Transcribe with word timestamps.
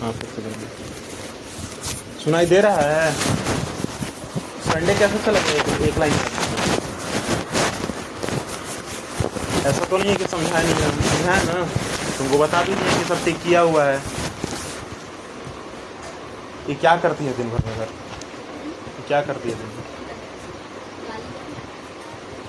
हाँ 0.00 0.12
सुनाई 2.24 2.46
दे 2.46 2.60
रहा 2.60 2.80
है। 2.80 3.12
संडे 4.68 4.94
कैसे 4.94 5.18
चलेगा 5.26 5.52
एक, 5.52 5.80
एक 5.88 5.98
लाइन 5.98 6.12
ऐसा 9.66 9.84
तो 9.84 9.98
नहीं 9.98 10.10
है 10.10 10.16
कि 10.16 10.26
समझाया 10.26 10.62
नहीं 10.62 10.74
है। 10.74 10.90
समझाया 11.08 11.42
ना? 11.42 11.64
तुमको 12.18 12.38
बता 12.38 12.62
भी 12.62 12.74
कि 12.74 13.04
सब 13.08 13.24
ठीक 13.24 13.42
किया 13.42 13.60
हुआ 13.60 13.84
है। 13.84 13.96
ये 16.68 16.74
क्या 16.74 16.96
करती 17.04 17.24
है 17.24 17.36
दिन 17.36 17.50
भर 17.50 17.66
में 17.66 17.76
ये 17.76 17.86
क्या 19.08 19.20
करती 19.22 19.50
है 19.50 19.54
दिन 19.54 19.68
भर? 19.76 19.84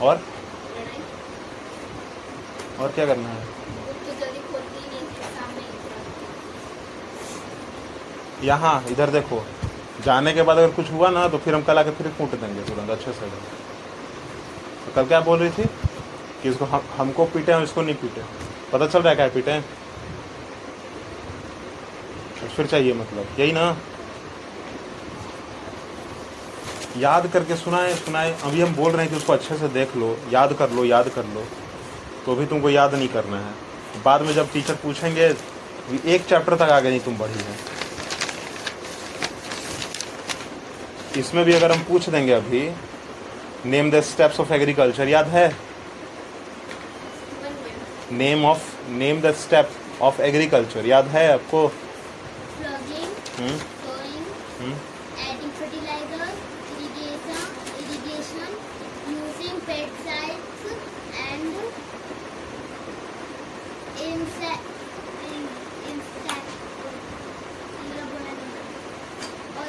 और? 0.05 0.15
और 2.79 2.91
क्या 2.91 3.05
करना 3.05 3.29
है? 3.29 3.60
यहाँ, 8.43 8.83
इधर 8.89 9.09
देखो। 9.09 9.45
जाने 10.05 10.33
के 10.33 10.41
बाद 10.41 10.57
अगर 10.57 10.71
कुछ 10.71 10.91
हुआ 10.91 11.09
ना 11.09 11.27
तो 11.27 11.37
फिर 11.37 11.55
हम 11.55 11.63
कल 11.63 11.77
आके 11.77 11.91
फिर 11.91 12.07
कूट 12.07 12.31
देंगे 12.31 12.61
तुरंत, 12.61 12.89
अच्छे 12.89 13.11
से। 13.13 13.29
तो 14.85 14.93
कल 14.95 15.05
क्या 15.05 15.19
बोल 15.19 15.39
रही 15.39 15.49
थी? 15.49 15.63
कि 16.43 16.49
इसको 16.49 16.65
हम, 16.65 16.83
हमको 16.97 17.25
पीटे 17.25 17.53
हैं 17.53 17.63
इसको 17.63 17.81
नहीं 17.81 17.95
पीटे। 17.95 18.21
पता 18.73 18.87
चल 18.87 18.99
रहा 18.99 19.09
है 19.09 19.15
क्या 19.15 19.27
पीटे? 19.27 19.61
तो 22.41 22.47
फिर 22.47 22.67
चाहिए 22.67 22.93
मतलब 22.93 23.27
यही 23.39 23.51
ना। 23.51 23.77
याद 26.97 27.27
करके 27.27 27.55
सुनाए 27.55 27.95
सुनाए। 27.95 28.37
अभी 28.43 28.61
हम 28.61 28.75
बोल 28.75 28.91
रहे 28.91 29.01
हैं 29.01 29.09
कि 29.09 29.15
उसको 29.15 29.33
अच्छे 29.33 29.57
से 29.57 29.67
देख 29.67 29.95
लो, 29.97 30.17
याद 30.31 30.53
कर 30.53 30.69
लो, 30.69 30.85
याद 30.85 31.09
कर 31.09 31.25
लो। 31.25 31.43
तो 32.25 32.35
भी 32.35 32.45
तुमको 32.45 32.69
याद 32.69 32.95
नहीं 32.95 33.07
करना 33.07 33.37
है। 33.37 33.53
बाद 34.05 34.21
में 34.21 34.33
जब 34.33 34.51
टीचर 34.51 34.75
पूछेंगे, 34.75 35.35
एक 36.05 36.25
चैप्टर 36.25 36.55
तक 36.55 36.61
आगे 36.61 36.89
नहीं 36.89 36.99
तुम 36.99 37.17
बढ़ी 37.17 37.33
है। 37.33 37.70
इसमें 41.17 41.43
भी 41.45 41.53
अगर 41.53 41.71
हम 41.71 41.83
पूछ 41.83 42.09
देंगे 42.09 42.31
अभी 42.33 42.69
name 43.65 43.89
the 43.91 44.01
steps 44.01 44.39
of 44.39 44.53
agriculture 44.53 45.07
याद 45.07 45.27
है? 45.27 45.51
Name 48.11 48.45
of 48.45 48.63
name 48.89 49.21
the 49.21 49.31
step 49.33 49.69
of 50.01 50.21
agriculture 50.21 50.85
याद 50.85 51.07
है 51.07 51.31
आपको? 51.33 51.65
हम्म? 53.37 53.59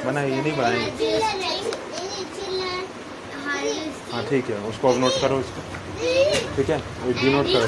बना 0.05 0.21
ये 0.21 0.41
नहीं 0.41 0.55
बनाएँगे। 0.57 1.19
हाँ 4.11 4.23
ठीक 4.29 4.49
है 4.49 4.57
उसको 4.69 4.89
अब 4.89 4.99
नोट 4.99 5.21
करो 5.21 5.39
इसको। 5.39 5.61
ठीक 6.55 6.69
है 6.69 6.77
डी 7.21 7.33
नोट 7.33 7.45
करो। 7.45 7.67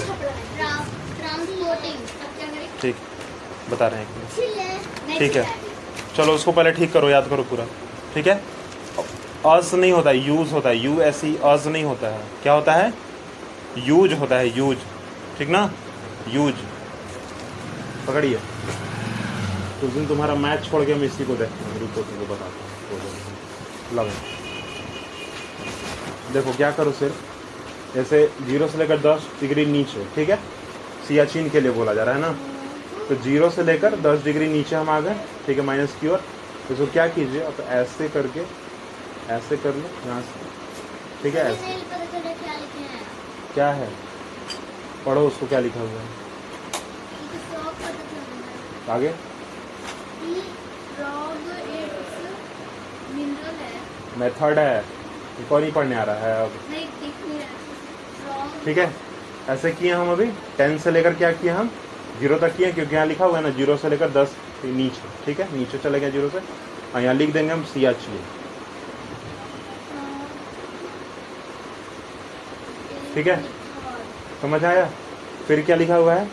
ट्रांसपोर्टिंग 1.19 1.97
ठीक 2.81 2.95
बता 3.69 3.88
रहे 3.88 4.00
हैं 4.00 5.17
ठीक 5.19 5.36
है 5.36 5.45
चलो 6.17 6.33
उसको 6.33 6.52
पहले 6.52 6.72
ठीक 6.72 6.91
करो 6.94 7.09
याद 7.09 7.28
करो 7.30 7.44
पूरा। 7.44 7.66
ठीक 8.13 8.28
है? 8.28 8.36
अज 9.45 9.73
नहीं 9.75 9.91
होता 9.91 10.09
है 10.09 10.17
यूज़ 10.28 10.52
होता 10.53 10.69
है 10.69 10.78
यू 10.78 11.00
एस 11.02 11.23
ई 11.25 11.36
अज 11.45 11.67
नहीं 11.67 11.83
होता 11.83 12.08
है। 12.08 12.22
क्या 12.44 12.53
होता 12.53 12.73
है? 12.73 12.94
यूज़ 13.88 14.13
होता 14.13 14.36
है 14.36 14.58
यूज़। 14.58 14.78
ठीक 15.38 15.50
ना? 15.50 15.69
यूज़। 16.33 16.56
पकड़िए। 18.08 18.39
उस 19.86 19.94
दिन 19.94 20.08
तुम्हारा 20.08 20.36
मैच 20.36 20.69
छोड़ 20.69 20.83
के 20.86 20.94
हम 20.94 21.03
इसी 21.03 21.25
को 21.25 21.36
देखते 21.36 21.66
हैं 21.66 21.80
रुको 21.80 22.02
तुमको 22.02 22.33
बताता 22.33 23.95
लव 23.95 24.09
देखो, 26.34 26.53
क्या 26.53 26.72
करो 26.72 26.91
सिर्फ़ 26.91 27.97
ऐसे 27.97 28.25
ज़ीरो 28.46 28.68
से 28.68 28.78
लेकर 28.78 28.97
दस 29.00 29.28
डिग्री 29.40 29.66
नीचे, 29.66 30.06
ठीक 30.16 30.29
है? 30.29 30.40
सियाचिन 31.07 31.50
के 31.50 31.59
लिए 31.62 31.72
बोला 31.72 31.94
जा 31.94 32.03
रहा 32.03 32.16
है 32.16 32.22
ना? 32.22 32.31
तो 33.09 33.16
ज़ीरो 33.16 33.50
से 33.50 33.63
लेकर 33.63 33.96
दस 34.01 34.23
डिग्री 34.23 34.47
नीचे 34.47 34.75
हम 34.75 34.90
आ 34.90 35.00
गए, 35.00 35.16
ठीक 35.46 35.57
है 35.57 35.63
माइनस 35.66 35.96
की 36.02 36.07
ओर। 36.07 36.23
तो 36.67 36.73
इसको 36.73 36.85
क्या 36.94 37.07
कीजिए? 37.07 37.41
अब 37.41 37.66
ऐसे 37.69 38.09
करके, 38.09 38.41
ऐसे 39.34 39.57
कर 39.57 39.75
लो, 39.75 39.90
यहाँ 40.07 40.22
से, 40.22 40.40
ठीक 41.23 41.35
है? 41.35 41.52
ऐसे। 41.52 41.67
क्या 43.53 43.69
है? 43.72 43.90
पढ़ो 45.06 45.28
उसको 45.28 45.46
क्या 45.47 45.59
लिखा 45.59 45.79
हुआ 45.79 45.90
है। 45.90 46.23
आगे। 48.90 49.13
मेथड 54.18 54.59
है 54.59 54.84
और 55.52 55.62
नहीं 55.62 55.72
पढ़ने 55.72 55.96
आ 55.96 56.03
रहा 56.03 56.28
है 56.28 56.46
अब। 56.46 56.52
ठीक 58.66 58.78
है 58.78 58.92
ऐसे 59.50 59.72
किए 59.72 59.92
हम 59.94 60.12
अभी 60.12 60.26
टेन 60.58 60.78
से 60.80 60.92
लेकर 60.92 61.14
क्या 61.14 61.31
किए 61.31 61.52
हम? 61.52 61.70
ज़ीरो 62.20 62.38
तक 62.40 62.56
किए 62.58 62.72
क्योंकि 62.72 62.96
यहाँ 62.96 63.06
लिखा 63.08 63.26
हुआ 63.26 63.38
है 63.38 63.44
ना 63.44 63.50
ज़ीरो 63.58 63.76
से 63.78 63.90
लेकर 63.90 64.09
दस 64.12 64.36
नीचे। 64.66 65.26
ठीक 65.26 65.40
है 65.40 65.48
नीचे 65.58 65.78
चले 65.78 66.00
गए 66.00 66.12
ज़ीरो 66.12 66.30
से। 66.30 66.40
और 66.96 67.02
यहाँ 67.02 67.14
लिख 67.16 67.34
देंगे 67.34 67.52
हम 67.52 67.64
सिया 67.74 67.92
चाहिए 67.94 68.22
ठीक 73.14 73.28
है? 73.28 73.44
समझ 74.42 74.64
आया? 74.66 74.90
फिर 75.47 75.62
क्या 75.66 75.76
लिखा 75.76 75.96
हुआ 75.96 76.14
है? 76.14 76.28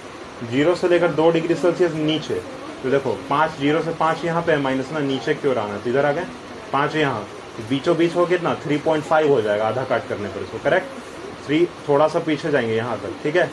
ज़ीरो 0.51 0.75
से 0.75 0.89
लेकर 0.89 1.13
दो 1.13 1.31
डिग्री 1.31 1.55
सेल्सियस 1.55 1.93
नीचे। 1.95 2.35
तो 2.83 2.91
देखो 2.91 3.13
पाँच 3.29 3.59
ज़ीरो 3.59 3.83
से 3.83 3.91
पाँच 3.97 4.25
यहाँ 4.25 4.43
पे 4.43 4.53
है 4.53 4.61
माइनस 4.61 4.91
ना 4.93 4.99
नीचे 5.01 5.35
क्यों 5.35 5.57
आना 5.57 5.77
तो 5.79 5.91
इधर 5.91 6.07
आ 6.07 6.13
गए। 6.13 6.27
पाँच 6.73 6.97
यहाँ। 6.97 7.27
बीचों 7.61 7.97
बीच 7.97 8.15
हो 8.17 8.25
कितना 8.27 8.55
थ्री 8.55 8.77
पॉइंट 8.79 9.05
फाइव 9.05 9.33
हो 9.33 9.41
जाएगा 9.43 9.67
आधा 9.69 9.85
काट 9.85 10.09
करने 10.09 10.29
पर 10.29 10.43
इसको 10.43 10.59
करेक्ट 10.59 11.01
थ्री 11.47 11.65
थोड़ा 11.89 12.09
सा 12.09 12.19
पीछे 12.19 12.51
जाएँगे 12.51 12.75
यहाँ 12.77 12.99
तक, 12.99 13.23
ठीक 13.23 13.37
है? 13.37 13.47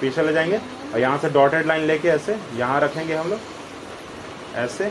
पीछे 0.00 0.22
ले 0.22 0.32
जाएँगे 0.32 0.56
और 0.92 0.98
यहाँ 1.00 1.18
से 1.18 1.30
डॉटेड 1.30 1.66
लाइन 1.66 1.84
लेके 1.86 2.08
ऐसे, 2.08 2.36
यहाँ 2.56 2.80
रखेंगे 2.80 3.14
हम 3.14 3.30
लोग, 3.30 3.40
ऐसे 4.54 4.90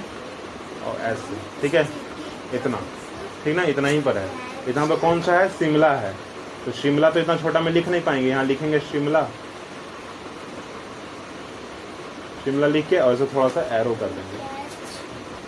और 0.85 1.01
ऐसे, 1.01 1.37
ठीक 1.61 1.75
है? 1.75 1.87
इतना, 2.53 2.79
ठीक 3.43 3.55
ना? 3.55 3.63
इतना 3.63 3.87
ही 3.87 4.01
पर 4.01 4.17
है। 4.17 4.29
इतना 4.67 4.85
पर 4.85 4.95
कौन 4.95 5.21
सा 5.21 5.39
है? 5.39 5.49
शिमला 5.49 5.93
है। 5.95 6.15
तो 6.65 6.71
शिमला 6.71 7.09
तो 7.09 7.19
इतना 7.19 7.35
छोटा 7.37 7.59
में 7.59 7.71
लिख 7.71 7.87
नहीं 7.87 8.01
पाएँगे, 8.01 8.29
यहाँ 8.29 8.43
लिखेंगे 8.45 8.79
शिमला। 8.79 9.23
शिमला 12.45 12.67
लिख 12.67 12.87
के 12.89 12.97
और 12.97 13.13
इसे 13.13 13.25
थोड़ा 13.25 13.47
सा 13.47 13.61
एरो 13.79 13.93
कर 13.95 14.07
देंगे। 14.07 14.49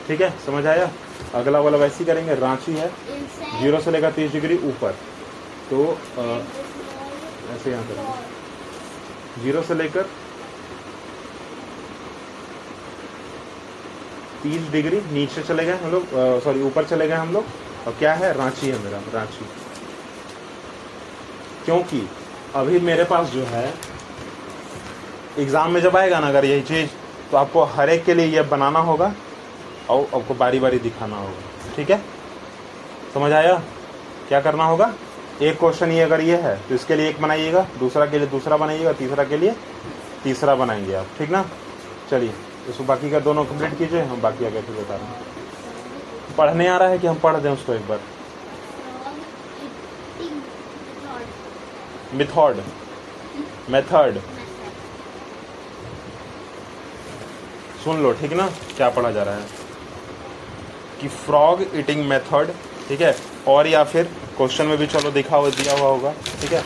ठीक 0.08 0.22
है? 0.22 0.30
समझ 0.46 0.66
आया? 0.66 0.92
अगला 1.36 1.60
वाला 1.60 1.78
वैसे 1.78 1.98
ही 2.00 2.06
करेंगे 2.06 2.36
रांची 2.36 2.74
है 2.74 2.88
ज़ीरो 3.60 3.80
से 3.82 3.92
लेकर 3.92 4.12
तीस 4.12 4.32
डिग्री 4.32 4.58
ऊपर। 4.68 4.92
तो 5.70 5.86
अ, 5.86 6.22
ऐसे 7.54 7.72
यहाँ 7.72 7.84
करेंगे। 7.88 9.44
ज़ीरो 9.44 9.62
से 9.62 9.74
लेकर 9.74 10.10
तीस 14.44 14.70
डिग्री 14.72 15.02
नीचे 15.12 15.42
चले 15.44 15.66
गए 15.66 15.78
हम 15.78 15.92
लोग 15.92 16.08
सॉरी 16.44 16.62
ऊपर 16.64 16.86
चले 16.86 17.08
गए 17.08 17.16
हम 17.16 17.34
लोग। 17.34 17.46
और 17.88 17.96
क्या 18.00 18.14
है? 18.14 18.34
रांची 18.34 18.68
है 18.68 18.80
मेरा 18.84 18.98
रांची। 19.14 19.46
क्योंकि 21.66 22.08
अभी 22.56 22.80
मेरे 22.82 23.04
पास 23.04 23.28
जो 23.30 23.44
है 23.46 23.74
एग्ज़ाम 25.40 25.72
में 25.72 25.82
जब 25.82 25.98
आएगा 25.98 26.20
ना 26.20 26.28
अगर 26.28 26.46
यही 26.46 26.62
चीज़ 26.64 26.90
तो 27.32 27.38
आपको 27.38 27.64
हर 27.66 27.90
एक 27.90 28.04
के 28.06 28.14
लिए 28.14 28.26
ये 28.28 28.42
बनाना 28.50 28.80
होगा। 28.82 29.14
और 29.90 30.08
आपको 30.16 30.34
बारी 30.34 30.60
बारी 30.60 30.80
दिखाना 30.80 31.18
होगा। 31.18 31.74
ठीक 31.76 31.90
है? 31.90 31.98
समझ 33.14 33.32
आया? 33.34 33.54
क्या 34.28 34.42
करना 34.42 34.66
होगा? 34.66 34.94
एक 35.42 35.58
क्वेश्चन 35.60 35.92
ये 35.92 36.02
अगर 36.02 36.22
ये 36.22 36.36
है 36.38 36.56
तो 36.68 36.76
इसके 36.76 36.96
लिए 36.96 37.10
एक 37.10 37.22
बनाइएगा, 37.22 37.66
दूसरा 37.80 38.06
के 38.06 38.18
लिए 38.18 38.28
दूसरा 38.28 38.58
बनाइएगा, 38.58 38.94
तीसरा 38.94 39.24
के 39.24 39.38
लिए 39.38 39.56
तीसरा 40.24 40.56
बनाएँगे 40.56 40.94
आप। 40.94 41.08
ठीक 41.18 41.30
ना? 41.30 41.46
चलिए 42.10 42.34
इसको 42.70 42.84
बाकी 42.84 43.10
का 43.12 43.20
दोनों 43.20 43.46
कंप्लीट 43.46 43.78
कीजिए, 43.78 44.02
हम 44.02 44.22
बाकी 44.22 44.46
आगे 44.46 44.62
फिर 44.62 44.76
बता 44.76 44.96
रहे 44.96 45.06
हैं। 45.06 46.36
पढ़ने 46.38 46.68
आ 46.68 46.78
रहा 46.78 46.90
है 46.90 47.00
कि 47.00 47.08
हम 47.08 47.16
पढ़ 47.20 47.36
दें 47.38 47.50
उसको 47.52 47.74
एक 47.74 47.88
बार? 47.88 48.00
मिथॉड 52.14 52.62
मेथड 53.70 54.20
सुन 57.84 58.02
लो, 58.04 58.12
ठीक 58.14 58.34
ना? 58.34 58.48
क्या 58.78 58.90
पढ़ा 58.90 59.12
जा 59.12 59.24
रहा 59.24 59.36
है? 59.36 59.63
कि 61.04 61.08
फ्रॉग 61.18 61.62
ईटिंग 61.80 62.06
मेथड 62.10 62.52
ठीक 62.88 63.02
है? 63.02 63.16
और 63.48 63.68
या 63.68 63.84
फिर 63.94 64.10
क्वेश्चन 64.38 64.66
में 64.66 64.78
भी 64.78 64.88
चलो 64.88 65.12
दिखा 65.12 65.38
हुआ 65.38 65.50
दिया 65.60 65.78
हुआ 65.78 65.90
होगा 65.90 66.14
ठीक 66.42 66.54
है? 66.54 66.64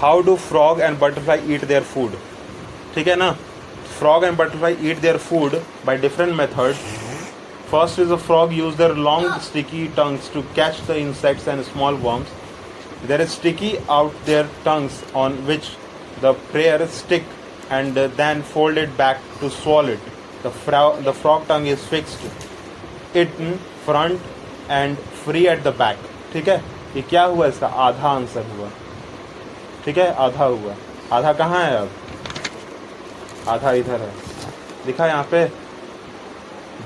How 0.00 0.22
do 0.22 0.36
frog 0.48 0.80
and 0.80 0.98
butterfly 0.98 1.54
eat 1.54 1.64
their 1.64 1.82
food 1.94 2.16
ठीक 2.94 3.08
है 3.08 3.16
ना? 3.16 3.30
Frog 3.98 4.24
and 4.24 4.36
butterfly 4.36 4.76
eat 4.90 5.00
their 5.00 5.16
food 5.28 5.60
by 5.86 5.96
different 6.06 6.34
method 6.36 6.74
first 7.70 8.00
is 8.00 8.12
a 8.12 8.16
frog 8.26 8.52
use 8.54 8.76
their 8.78 8.94
long 9.10 9.38
sticky 9.42 9.86
tongues 9.96 10.32
to 10.34 10.42
catch 10.56 10.80
the 10.88 10.96
insects 11.06 11.48
and 11.48 11.62
small 11.64 12.00
there 13.08 13.20
is 13.22 13.30
sticky 13.30 13.70
out 13.94 14.14
their 14.26 14.44
tongues 14.64 14.94
on 15.22 15.34
which 15.48 15.66
the 16.22 16.32
prayer 16.52 16.86
stick 16.88 17.24
and 17.70 17.98
uh, 17.98 18.06
then 18.20 18.42
fold 18.52 18.78
it 18.78 18.96
back 18.96 19.20
to 19.40 19.50
swallow 19.50 19.92
it. 19.96 20.15
The, 20.46 20.50
frog, 20.64 21.02
the 21.02 21.12
frog 21.12 21.46
tongue 21.48 21.66
is 21.66 21.84
fixed. 21.92 22.20
In 23.14 23.58
front 23.84 24.20
and 24.68 24.98
free 25.24 25.48
at 25.48 25.62
the 25.64 25.72
back. 25.78 25.96
ठीक 26.32 26.48
है? 26.48 26.56
ये 26.96 27.02
क्या 27.02 27.22
हुआ 27.24 27.46
इसका? 27.46 27.66
आधा 27.86 28.08
answer 28.08 28.44
हुआ। 28.56 28.68
ठीक 29.84 29.98
है? 29.98 30.06
आधा 30.24 30.44
हुआ। 30.44 30.74
आधा 31.12 31.32
कहाँ 31.40 31.64
है 31.64 31.76
अब? 31.76 31.90
आधा 33.48 33.72
इधर 33.82 34.00
है। 34.00 34.12
लिखा 34.86 35.06
यहाँ 35.06 35.24
पे। 35.30 35.44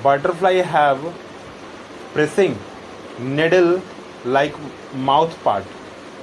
Butterfly 0.03 0.61
have 0.73 1.13
pressing 2.13 2.55
needle 3.37 3.79
like 4.25 4.55
mouth 5.09 5.41
part 5.45 5.65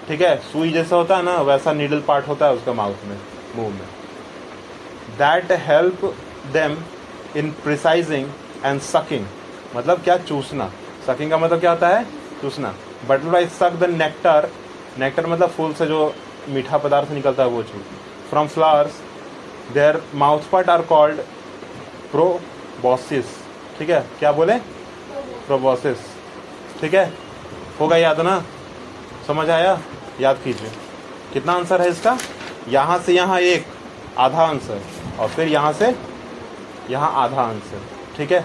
ठीक 0.08 0.20
है? 0.22 0.36
सुई 0.52 0.72
जैसा 0.72 0.96
होता 0.96 1.16
है 1.16 1.22
ना 1.24 1.40
वैसा 1.42 1.72
निडल 1.72 2.00
पार्ट 2.08 2.28
होता 2.28 2.46
है 2.46 2.54
उसका 2.54 2.72
माउथ 2.72 3.04
में 3.08 3.18
मुँह 3.56 3.68
में। 3.74 3.88
That 5.18 5.52
help 5.68 6.04
them 6.52 6.76
in 7.36 7.50
precising 7.64 8.28
and 8.64 8.80
sucking 8.80 9.26
मतलब 9.76 10.02
क्या? 10.02 10.16
चूसना। 10.18 10.70
सकिंग 11.06 11.30
का 11.30 11.38
मतलब 11.38 11.60
क्या 11.60 11.70
होता 11.70 11.88
है? 11.88 12.04
चूसना। 12.40 12.74
Butterfly 13.08 13.46
suck 13.48 13.72
the 13.80 13.90
nectar 13.92 14.48
nectar 14.98 15.26
मतलब 15.26 15.50
फूल 15.50 15.72
से 15.74 15.86
जो 15.86 16.14
मीठा 16.48 16.78
पदार्थ 16.78 17.10
निकलता 17.12 17.42
है 17.42 17.48
वो 17.48 17.62
चूस। 17.62 17.82
From 18.30 18.48
flowers 18.48 19.00
their 19.74 20.02
mouth 20.14 20.50
part 20.52 20.68
are 20.70 20.82
called 20.82 21.20
proboscis 22.12 23.36
ठीक 23.78 23.90
है? 23.90 24.00
क्या 24.18 24.32
बोले? 24.32 24.58
प्रोबोसिस 25.46 25.98
ठीक 26.80 26.94
है? 26.94 27.12
होगा 27.80 27.96
याद 27.96 28.20
ना? 28.20 28.42
समझ 29.26 29.48
आया? 29.50 29.78
याद 30.20 30.40
कीजिए। 30.44 30.70
कितना 31.32 31.52
आंसर 31.52 31.80
है 31.82 31.88
इसका? 31.90 32.18
यहाँ 32.68 32.98
से 32.98 33.12
यहाँ 33.14 33.38
एक 33.40 33.66
आधा 34.18 34.42
आंसर 34.42 34.80
और 35.20 35.28
फिर 35.28 35.48
यहाँ 35.48 35.72
से 35.72 35.90
यहाँ 36.90 37.10
आधा 37.22 37.42
आंसर 37.42 37.80
ठीक 38.16 38.32
है? 38.32 38.44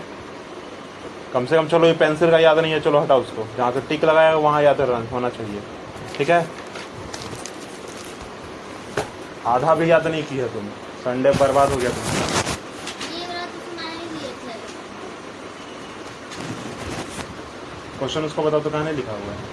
कम 1.34 1.46
से 1.46 1.56
कम 1.56 1.68
चलो 1.68 1.88
ये 1.88 1.94
पेंसिल 2.00 2.32
का 2.32 2.40
याद 2.40 2.60
नहीं 2.60 2.72
है 2.72 2.80
चलो 2.80 3.00
हटाओ 3.00 3.22
उसको। 3.22 3.48
जहाँ 3.58 3.72
से 3.72 3.82
टिक 3.90 4.04
लगाया 4.06 4.36
वहाँ 4.38 4.62
याद 4.64 4.82
होना 5.12 5.30
चाहिए। 5.30 5.62
ठीक 6.18 6.30
है? 6.30 6.48
आधा 9.48 9.76
भी 9.76 9.90
याद 9.92 10.08
नहीं 10.08 10.24
किया 10.24 10.48
तुम 10.48 10.68
संडे 11.04 11.32
बर्बाद 11.40 11.70
हो 11.70 11.78
गया 11.78 11.90
तुम 11.90 12.04
तो 12.04 12.12
क्वेश्चन 18.00 18.24
उसको 18.26 18.44
बताओ 18.44 18.60
तो 18.60 18.70
कहाँ 18.70 18.84
नहीं 18.84 18.96
लिखा 18.96 19.12
हुआ 19.12 19.34
है। 19.34 19.52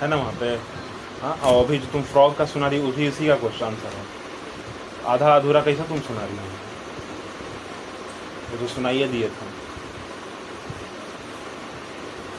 है 0.00 0.08
ना 0.08 0.16
वहाँ 0.16 0.32
पे? 0.40 0.56
हाँ 1.22 1.34
और 1.34 1.64
अभी 1.64 1.78
जो 1.78 1.86
तुम 1.92 2.02
फ्रॉग 2.02 2.36
का 2.36 2.44
सुना 2.44 2.68
रही 2.68 2.80
उसी 2.80 3.06
इसी 3.06 3.26
का 3.26 3.34
क्वेश्चन 3.34 3.64
आंसर 3.66 3.88
है। 3.88 4.04
आधा 5.06 5.36
अधूरा 5.36 5.60
कैसा 5.60 5.84
तुम 5.84 6.00
सुना 6.00 6.24
रही 6.24 6.36
हो? 6.36 6.42
तो 8.58 8.66
सुनाइए 8.66 9.06
दिए 9.08 9.28
थे। 9.28 9.46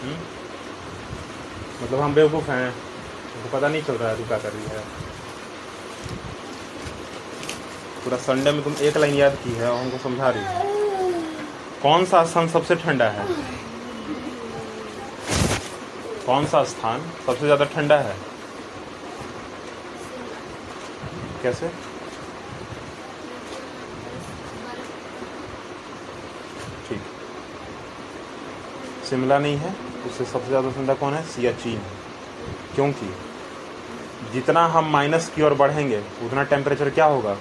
हम्म? 0.04 0.18
मतलब 1.84 2.00
हम 2.00 2.14
बेवकूफ़ 2.14 2.52
हैं। 2.52 2.70
हमको 2.70 3.58
पता 3.58 3.68
नहीं 3.68 3.82
चल 3.84 3.94
रहा 3.94 4.10
है 4.10 4.18
तू 4.18 4.24
क्या 4.24 4.38
कर 4.38 4.52
रही 4.52 4.64
है। 4.64 4.84
पूरा 8.04 8.18
संडे 8.18 8.52
में 8.52 8.64
तुम 8.64 8.76
एक 8.82 8.98
लाइन 8.98 9.16
याद 9.16 9.36
की 9.44 9.52
है 9.52 9.72
और 9.72 9.80
हमको 9.80 9.98
समझा 9.98 10.30
रही 10.30 10.44
है। 10.44 10.66
कौन 11.82 12.06
सा 12.06 12.24
स्थान 12.26 12.48
सबसे 12.50 12.76
ठंडा 12.76 13.10
है? 13.10 13.28
कौन 16.26 16.46
सा 16.46 16.64
स्थान 16.64 17.02
सबसे 17.28 17.46
ज़्यादा 17.46 17.66
ठंडा 17.66 17.98
है? 17.98 18.16
कैसे? 21.44 21.68
ठीक। 26.90 27.02
शिमला 29.10 29.38
नहीं 29.40 29.58
है, 29.58 29.76
उससे 30.08 30.26
सबसे 30.26 30.48
ज़्यादा 30.48 30.72
ठंडा 30.72 30.94
कौन 30.96 31.14
है? 31.14 31.24
सियाचीन 31.26 31.82
क्योंकि 32.76 33.14
जितना 34.34 34.66
हम 34.68 34.90
माइनस 34.92 35.30
की 35.36 35.42
ओर 35.42 35.54
बढ़ेंगे, 35.54 36.00
उतना 36.26 36.44
टेम्परेचर 36.46 36.90
क्या 36.90 37.06
होगा? 37.06 37.36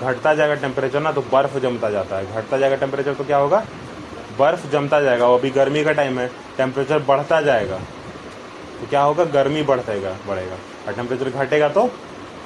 घटता 0.00 0.34
जाएगा 0.34 0.54
टेम्परेचर 0.54 1.00
ना 1.00 1.12
तो 1.12 1.20
बर्फ़ 1.32 1.58
जमता 1.58 1.90
जाता 1.90 2.16
है। 2.16 2.34
घटता 2.34 2.58
जाएगा 2.58 2.76
टेम्परेचर 2.76 3.14
तो 3.14 3.24
क्या 3.24 3.36
होगा? 3.36 3.64
बर्फ़ 4.38 4.66
जमता 4.72 5.00
जाएगा। 5.00 5.26
और 5.26 5.38
अभी 5.38 5.50
गर्मी 5.50 5.82
का 5.84 5.92
टाइम 5.92 6.18
है 6.18 6.26
टेम्परेचर 6.56 6.98
बढ़ता 7.02 7.40
जाएगा। 7.40 7.78
तो 8.80 8.86
क्या 8.90 9.02
होगा? 9.02 9.24
गर्मी 9.24 9.62
बढ़ेगा 9.62 10.16
बढ़ेगा। 10.26 10.56
और 10.86 10.94
टेम्परेचर 10.94 11.30
घटेगा 11.30 11.68
तो 11.68 11.86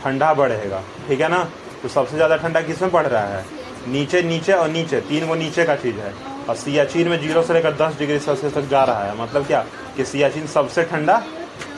ठंडा 0.06 0.32
बढ़ेगा, 0.35 0.82
ठीक 1.08 1.20
है 1.20 1.29
ना? 1.29 1.38
तो 1.82 1.88
सबसे 1.88 2.17
ज़्यादा 2.17 2.37
ठंडा 2.37 2.61
किसमें 2.61 2.91
बढ़ 2.93 3.06
रहा 3.06 3.25
है? 3.26 3.44
नीचे 3.88 4.23
नीचे 4.23 4.53
और 4.53 4.69
नीचे, 4.69 5.00
तीन 5.00 5.25
वो 5.25 5.35
नीचे 5.35 5.64
का 5.64 5.75
चीज़ 5.76 5.97
है। 5.97 6.12
और 6.49 6.56
सियाचिन 6.56 7.08
में 7.08 7.19
ज़ीरो 7.20 7.43
से 7.43 7.55
लेकर 7.55 7.73
दस 7.76 7.99
डिग्री 7.99 8.19
सेल्सियस 8.19 8.55
तक 8.55 8.69
जा 8.69 8.82
रहा 8.85 9.05
है। 9.05 9.17
मतलब 9.20 9.47
क्या? 9.47 9.64
कि 9.97 10.05
सियाचिन 10.05 10.47
सबसे 10.47 10.82
ठंडा 10.85 11.19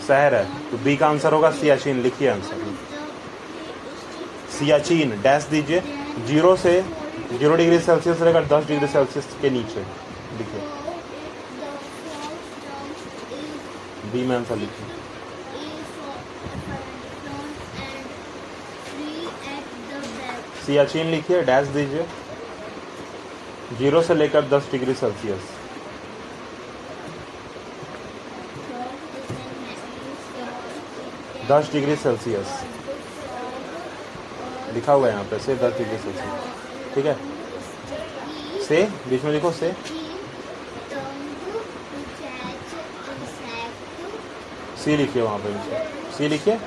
शहर 0.09 0.35
है। 0.35 0.45
तो 0.71 0.79
बी 0.79 0.97
का 0.97 1.07
आंसर 1.09 1.33
होगा 1.33 1.51
सियाचिन, 1.51 2.01
लिखिए 2.03 2.29
आंसर। 2.29 2.57
सियाचिन, 4.59 5.11
डैश 5.23 5.45
दीजिए। 5.45 5.81
ज़ीरो 6.27 6.55
से, 6.57 6.81
ज़ीरो 7.33 7.57
डिग्री 7.57 7.79
सेल्सियस 7.79 8.19
से 8.19 8.25
लेकर 8.25 8.45
दस 8.49 8.67
डिग्री 8.67 8.87
सेल्सियस 8.89 9.27
के 9.43 9.51
नीचे, 9.51 9.87
लिखिए। 10.39 10.63
बी 14.13 14.27
में 14.27 14.37
आंसर 14.37 14.57
लिखिए। 14.57 14.88
सियाचिन 20.69 21.07
लिखिए, 21.07 21.41
डैश 21.43 21.67
दीजिए। 21.67 22.03
ज़ीरो 23.77 24.01
से 24.03 24.15
लेकर 24.15 24.43
दस 24.49 24.69
डिग्री 24.71 24.95
सेल्सियस। 24.95 25.49
दस 31.51 31.73
डिग्री 31.73 31.97
सेल्सियस। 31.97 32.53
लिखा 34.75 34.93
हुआ 34.93 35.07
है 35.07 35.13
यहाँ 35.13 35.25
पे, 35.25 35.39
से 35.39 35.55
दस 35.57 35.79
डिग्री 35.79 35.99
सेल्सियस। 35.99 36.95
ठीक 36.95 37.07
है? 37.07 37.17
से? 38.69 38.83
बीच 39.09 39.25
में 39.25 39.33
लिखो, 39.33 39.53
से। 39.53 39.75
सी 44.85 44.97
लिखिए 44.97 45.23
वहाँ 45.23 45.39
पे। 45.39 45.59
सी 46.17 46.29
लिखिए। 46.29 46.59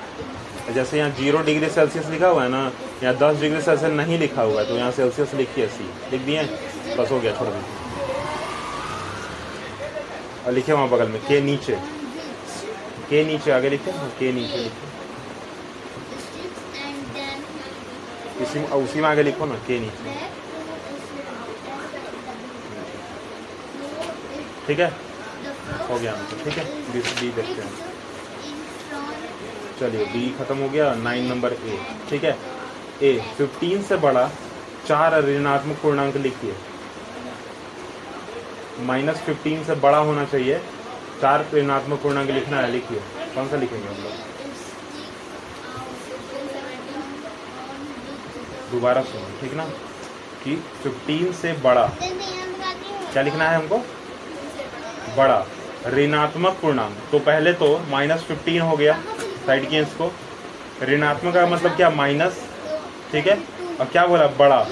जैसे 0.73 0.97
यहाँ 0.97 1.11
ज़ीरो 1.11 1.41
डिग्री 1.43 1.69
सेल्सियस 1.69 2.07
लिखा 2.07 2.27
हुआ 2.27 2.43
है 2.43 2.49
ना 2.49 2.71
यहाँ 3.03 3.15
दस 3.17 3.39
डिग्री 3.41 3.61
सेल्सियस 3.61 3.91
नहीं 3.93 4.17
लिखा 4.19 4.41
हुआ 4.41 4.61
है 4.61 4.67
तो 4.67 4.75
यहाँ 4.77 4.91
सेल्सियस 4.91 5.33
लिखिए 5.35 5.67
सी। 5.67 5.83
लिख 6.11 6.21
दिए? 6.21 6.43
बस 6.97 7.11
हो 7.11 7.19
गया 7.19 7.31
छोड़ 7.37 7.47
दीजिए 7.47 7.79
और 10.45 10.51
लिखे 10.53 10.73
वहाँ 10.73 10.89
बगल 10.89 11.07
में 11.07 11.21
के 11.27 11.39
नीचे। 11.41 11.75
के 13.09 13.23
नीचे 13.25 13.51
आगे 13.51 13.69
लिखे? 13.69 13.91
हाँ, 13.91 14.09
के 14.19 14.31
नीचे 14.31 14.57
लिखे। 14.57 14.89
इसी 18.43 18.59
उसी 18.75 18.99
में 19.01 19.09
आगे 19.09 19.23
लिखो 19.23 19.45
ना 19.45 19.55
के 19.67 19.79
नीचे। 19.79 20.15
ठीक 24.67 24.79
है? 24.79 24.91
हो 25.89 25.99
गया 25.99 26.13
ठीक 26.43 26.57
है? 26.57 26.65
बी 26.93 26.99
बी 26.99 27.31
देखते 27.31 27.61
हैं। 27.61 27.71
चलिए 29.79 30.05
बी 30.05 30.29
खत्म 30.39 30.57
हो 30.57 30.69
गया 30.69 30.93
नाइन 30.95 31.29
नंबर 31.29 31.53
ए। 31.53 31.77
ठीक 32.09 32.23
है? 32.23 32.37
ए 33.01 33.19
फिफ्टीन 33.37 33.81
से 33.83 33.95
बड़ा, 33.97 34.29
चार 34.87 35.23
ऋणात्मक 35.23 35.77
पूर्णांक 35.77 36.17
लिखिए। 36.17 36.55
माइनस 38.79 39.17
फिफ्टीन 39.17 39.63
से 39.63 39.75
बड़ा 39.75 39.97
होना 39.97 40.25
चाहिए, 40.25 40.57
चार 41.21 41.45
ऋणात्मक 41.53 41.99
पूर्णांक 41.99 42.29
लिखना 42.29 42.57
है, 42.57 42.71
लिखिए। 42.71 42.99
कौन 43.35 43.47
सा 43.49 43.57
लिखेंगे 43.57 43.87
हम 43.87 44.03
लोग? 44.03 44.11
दोबारा 48.71 49.01
सुनो, 49.01 49.25
ठीक 49.41 49.53
ना? 49.53 49.65
कि 50.43 50.55
15 50.83 51.31
से 51.31 51.53
बड़ा, 51.53 51.85
क्या 53.13 53.23
लिखना 53.23 53.49
है 53.49 53.55
हमको? 53.55 53.77
बड़ा, 55.17 55.45
ऋणात्मक 55.87 56.57
पूर्णांक। 56.61 56.97
तो 57.11 57.19
पहले 57.19 57.53
तो 57.53 57.77
माइनस 57.89 58.23
फिफ्टीन 58.23 58.61
हो 58.61 58.77
गया 58.77 58.99
साइड 59.45 59.69
के 59.69 59.77
इसको। 59.77 60.11
ऋणात्मक 60.83 61.33
का 61.33 61.45
मतलब 61.45 61.75
क्या? 61.75 61.89
माइनस 61.89 62.50
ठीक 63.11 63.27
है? 63.27 63.37
और 63.79 63.85
क्या 63.85 64.05
बोला? 64.07 64.27
बड़ा। 64.39 64.65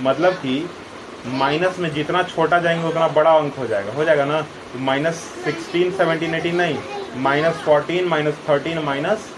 मतलब 0.00 0.32
कि 0.34 0.68
माइनस 1.28 1.78
में 1.78 1.92
जितना 1.94 2.22
छोटा 2.24 2.58
जाएँगे, 2.60 2.88
उतना 2.88 3.08
बड़ा 3.10 3.30
अंक 3.32 3.54
हो 3.58 3.66
जाएगा। 3.66 3.92
हो 3.92 4.04
जाएगा 4.04 4.24
ना? 4.24 4.44
माइनस 4.88 5.14
सिक्सटीन 5.44 5.90
सेवनटीन 5.96 6.34
एटीन 6.34 6.56
नहीं। 6.56 6.78
Minus 7.22 7.56
fourteen 7.64 8.08
minus 8.08 8.34
thirteen 8.48 8.78
minus 8.84 9.28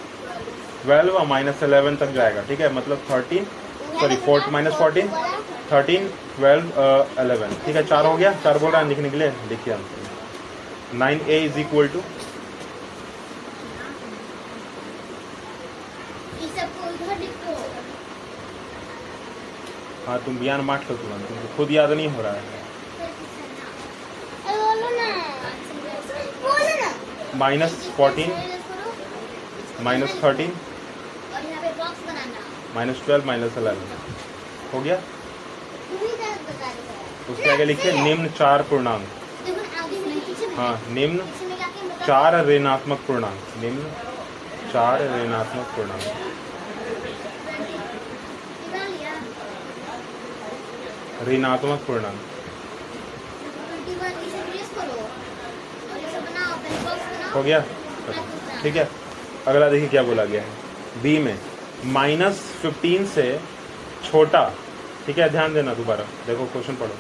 twelve 0.83 1.17
और 1.17 1.27
माइनस 1.27 1.63
एलेवन 1.63 1.97
तक 1.97 2.13
जाएगा। 2.15 2.43
ठीक 2.49 2.61
है? 2.61 2.73
मतलब 2.75 3.03
thirteen 3.11 3.47
sorry 4.01 4.17
fort 4.27 4.49
minus 4.53 4.75
fourteen 4.79 5.09
thirteen 5.73 6.09
twelve 6.37 6.65
eleven 7.21 7.57
ठीक 7.67 7.77
है? 7.77 7.83
चार 7.85 8.07
हो 8.07 8.17
गया? 8.17 8.33
चार 8.45 8.59
बोल 8.59 8.71
रहा 8.71 8.81
है 8.81 8.89
लिखने 8.89 9.11
के 9.11 9.17
लिए? 9.17 9.29
लिखिए 9.51 9.77
nine 10.95 11.21
a 11.29 11.39
is 11.45 11.59
equal 11.61 11.89
to 11.89 11.99
इस 16.45 16.51
सबको 16.57 16.91
इधर 16.91 17.19
लिखो 17.21 17.53
हाँ 20.07 20.19
तुम 20.25 20.37
बयान 20.39 20.61
माट 20.61 20.81
लो 20.91 20.97
तुरंत 20.97 21.23
तुमको 21.29 21.47
खुद 21.57 21.71
याद 21.73 21.91
नहीं 21.93 22.09
हो 22.15 22.23
रहा 22.23 22.33
है। 22.33 22.43
Minus 27.39 27.73
fourteen 27.97 28.31
minus 29.85 30.13
thirteen 30.25 30.53
minus 32.75 32.99
twelve 33.07 33.27
minus 33.27 33.57
eleven 33.59 33.87
हो 34.75 34.81
गया? 34.81 34.97
उसके 37.31 37.51
आगे 37.51 37.65
लिखे 37.65 37.93
निम्न 38.03 38.29
चार 38.39 38.63
पूर्णांक। 38.71 39.05
हाँ 40.57 40.75
निम्न 40.95 41.19
चार 42.07 42.33
ऋणात्मक 42.47 42.99
पूर्णांक, 43.07 43.39
निम्न 43.61 43.83
चार 44.73 44.97
ऋणात्मक 45.13 45.67
पूर्णांक 45.77 46.03
निकाल 48.65 48.89
लिया 48.91 49.13
ऋणात्मक 49.13 49.13
पूर्णांक 49.13 49.13
ट्वेंटी 49.13 49.13
वन 49.13 49.13
इसे 49.13 49.13
ट्रेस 49.15 49.31
करो 49.35 49.53
और 50.35 50.53
इसे 50.55 50.73
बनाओ 50.75 50.83
पहले 50.83 51.03
बॉक्स 51.25 51.85
पूर्णांक 51.87 52.19
हो 57.35 57.43
गया? 57.43 57.61
ठीक 58.63 58.77
है। 58.77 58.89
अगला 59.47 59.69
देखिए 59.69 59.89
क्या 59.89 60.03
बोला 60.03 60.25
गया 60.25 60.43
है। 60.43 61.03
बी 61.03 61.19
में 61.19 61.39
माइनस 61.85 62.41
फिफ्टीन 62.63 63.07
से 63.07 63.41
छोटा, 64.05 64.43
ठीक 65.07 65.19
है, 65.19 65.29
ध्यान 65.29 65.55
देना 65.55 65.75
दोबारा। 65.75 66.05
देखो 66.27 66.45
क्वेश्चन 66.45 66.75
पढ़ो। 66.75 66.95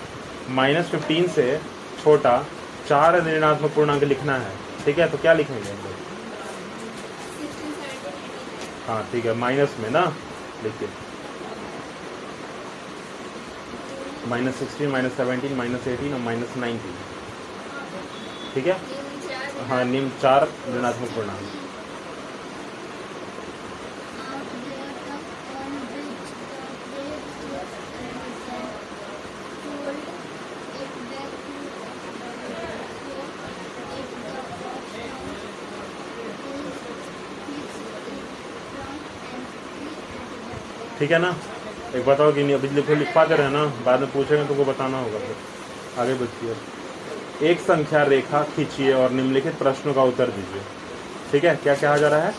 माइनस 0.50 0.90
फिफ्टीन 0.90 1.28
से 1.28 1.60
छोटा, 2.04 2.36
चार 2.88 3.22
ऋणात्मक 3.26 3.74
पूर्णांक 3.74 4.02
लिखना 4.04 4.36
है। 4.36 4.50
ठीक 4.84 4.98
है 4.98 5.08
तो 5.08 5.18
क्या 5.18 5.32
लिखेंगे 5.32 5.70
हम 5.70 5.76
लोग? 5.76 5.92
हाँ 8.88 9.08
ठीक 9.12 9.24
है 9.26 9.34
माइनस 9.34 9.76
में 9.80 9.90
ना 9.90 10.04
लिखिए 10.64 10.88
minus 14.28 14.54
sixteen, 14.58 14.90
minus 14.90 15.12
seventeen, 15.16 15.52
minus 15.56 15.88
eighteen 15.88 16.14
और 16.14 16.20
माइनस 16.20 16.56
नाइनटीन। 16.58 16.94
ठीक 18.54 18.66
है? 18.66 18.78
हाँ 19.68 19.84
निम्न 19.84 20.10
चार 20.22 20.48
ऋणात्मक 20.76 21.14
पूर्णांक 21.14 21.62
ठीक 40.98 41.10
है 41.12 41.18
ना? 41.18 41.30
एक 41.94 42.04
बताओ 42.06 42.32
कि 42.34 42.42
नहीं 42.42 42.54
अभी 42.54 42.68
लिखो 42.76 42.94
लिखवा 42.94 43.24
दे 43.24 43.36
रहे 43.36 43.50
ना 43.50 43.64
बाद 43.86 44.00
में 44.00 44.10
पूछेंगे 44.12 44.44
तुमको 44.46 44.64
बताना 44.64 44.98
होगा 45.00 45.18
फिर। 45.26 45.36
आगे 46.02 46.14
बढ़िए 46.22 47.50
एक 47.50 47.60
संख्या 47.60 48.02
रेखा 48.12 48.42
खींचिए 48.56 48.92
और 48.94 49.10
निम्नलिखित 49.18 49.54
प्रश्नों 49.58 49.94
का 49.94 50.02
उत्तर 50.10 50.30
दीजिए। 50.36 50.62
ठीक 51.30 51.44
है? 51.44 51.54
क्या 51.64 51.74
कहा 51.74 51.96
जा 51.98 52.08
रहा 52.08 52.20
है? 52.26 52.32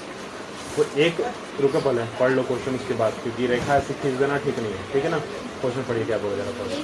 वो 0.77 0.85
एक 1.05 1.21
रुको 1.61 1.79
पहले 1.79 2.03
पढ़ 2.19 2.31
लो 2.31 2.43
क्वेश्चन 2.51 2.75
उसके 2.75 2.93
बाद 3.01 3.13
क्योंकि 3.23 3.47
रेखा 3.53 3.75
ऐसे 3.75 3.93
खींच 4.01 4.13
देना 4.21 4.37
ठीक 4.45 4.59
नहीं 4.59 4.73
है। 4.73 4.91
ठीक 4.93 5.03
है 5.05 5.11
ना? 5.11 5.19
क्वेश्चन 5.61 5.83
पढ़िए 5.89 6.05
क्या 6.11 6.17
बोला 6.25 6.35
जा 6.35 6.43
रहा 6.43 6.51
है? 6.51 6.83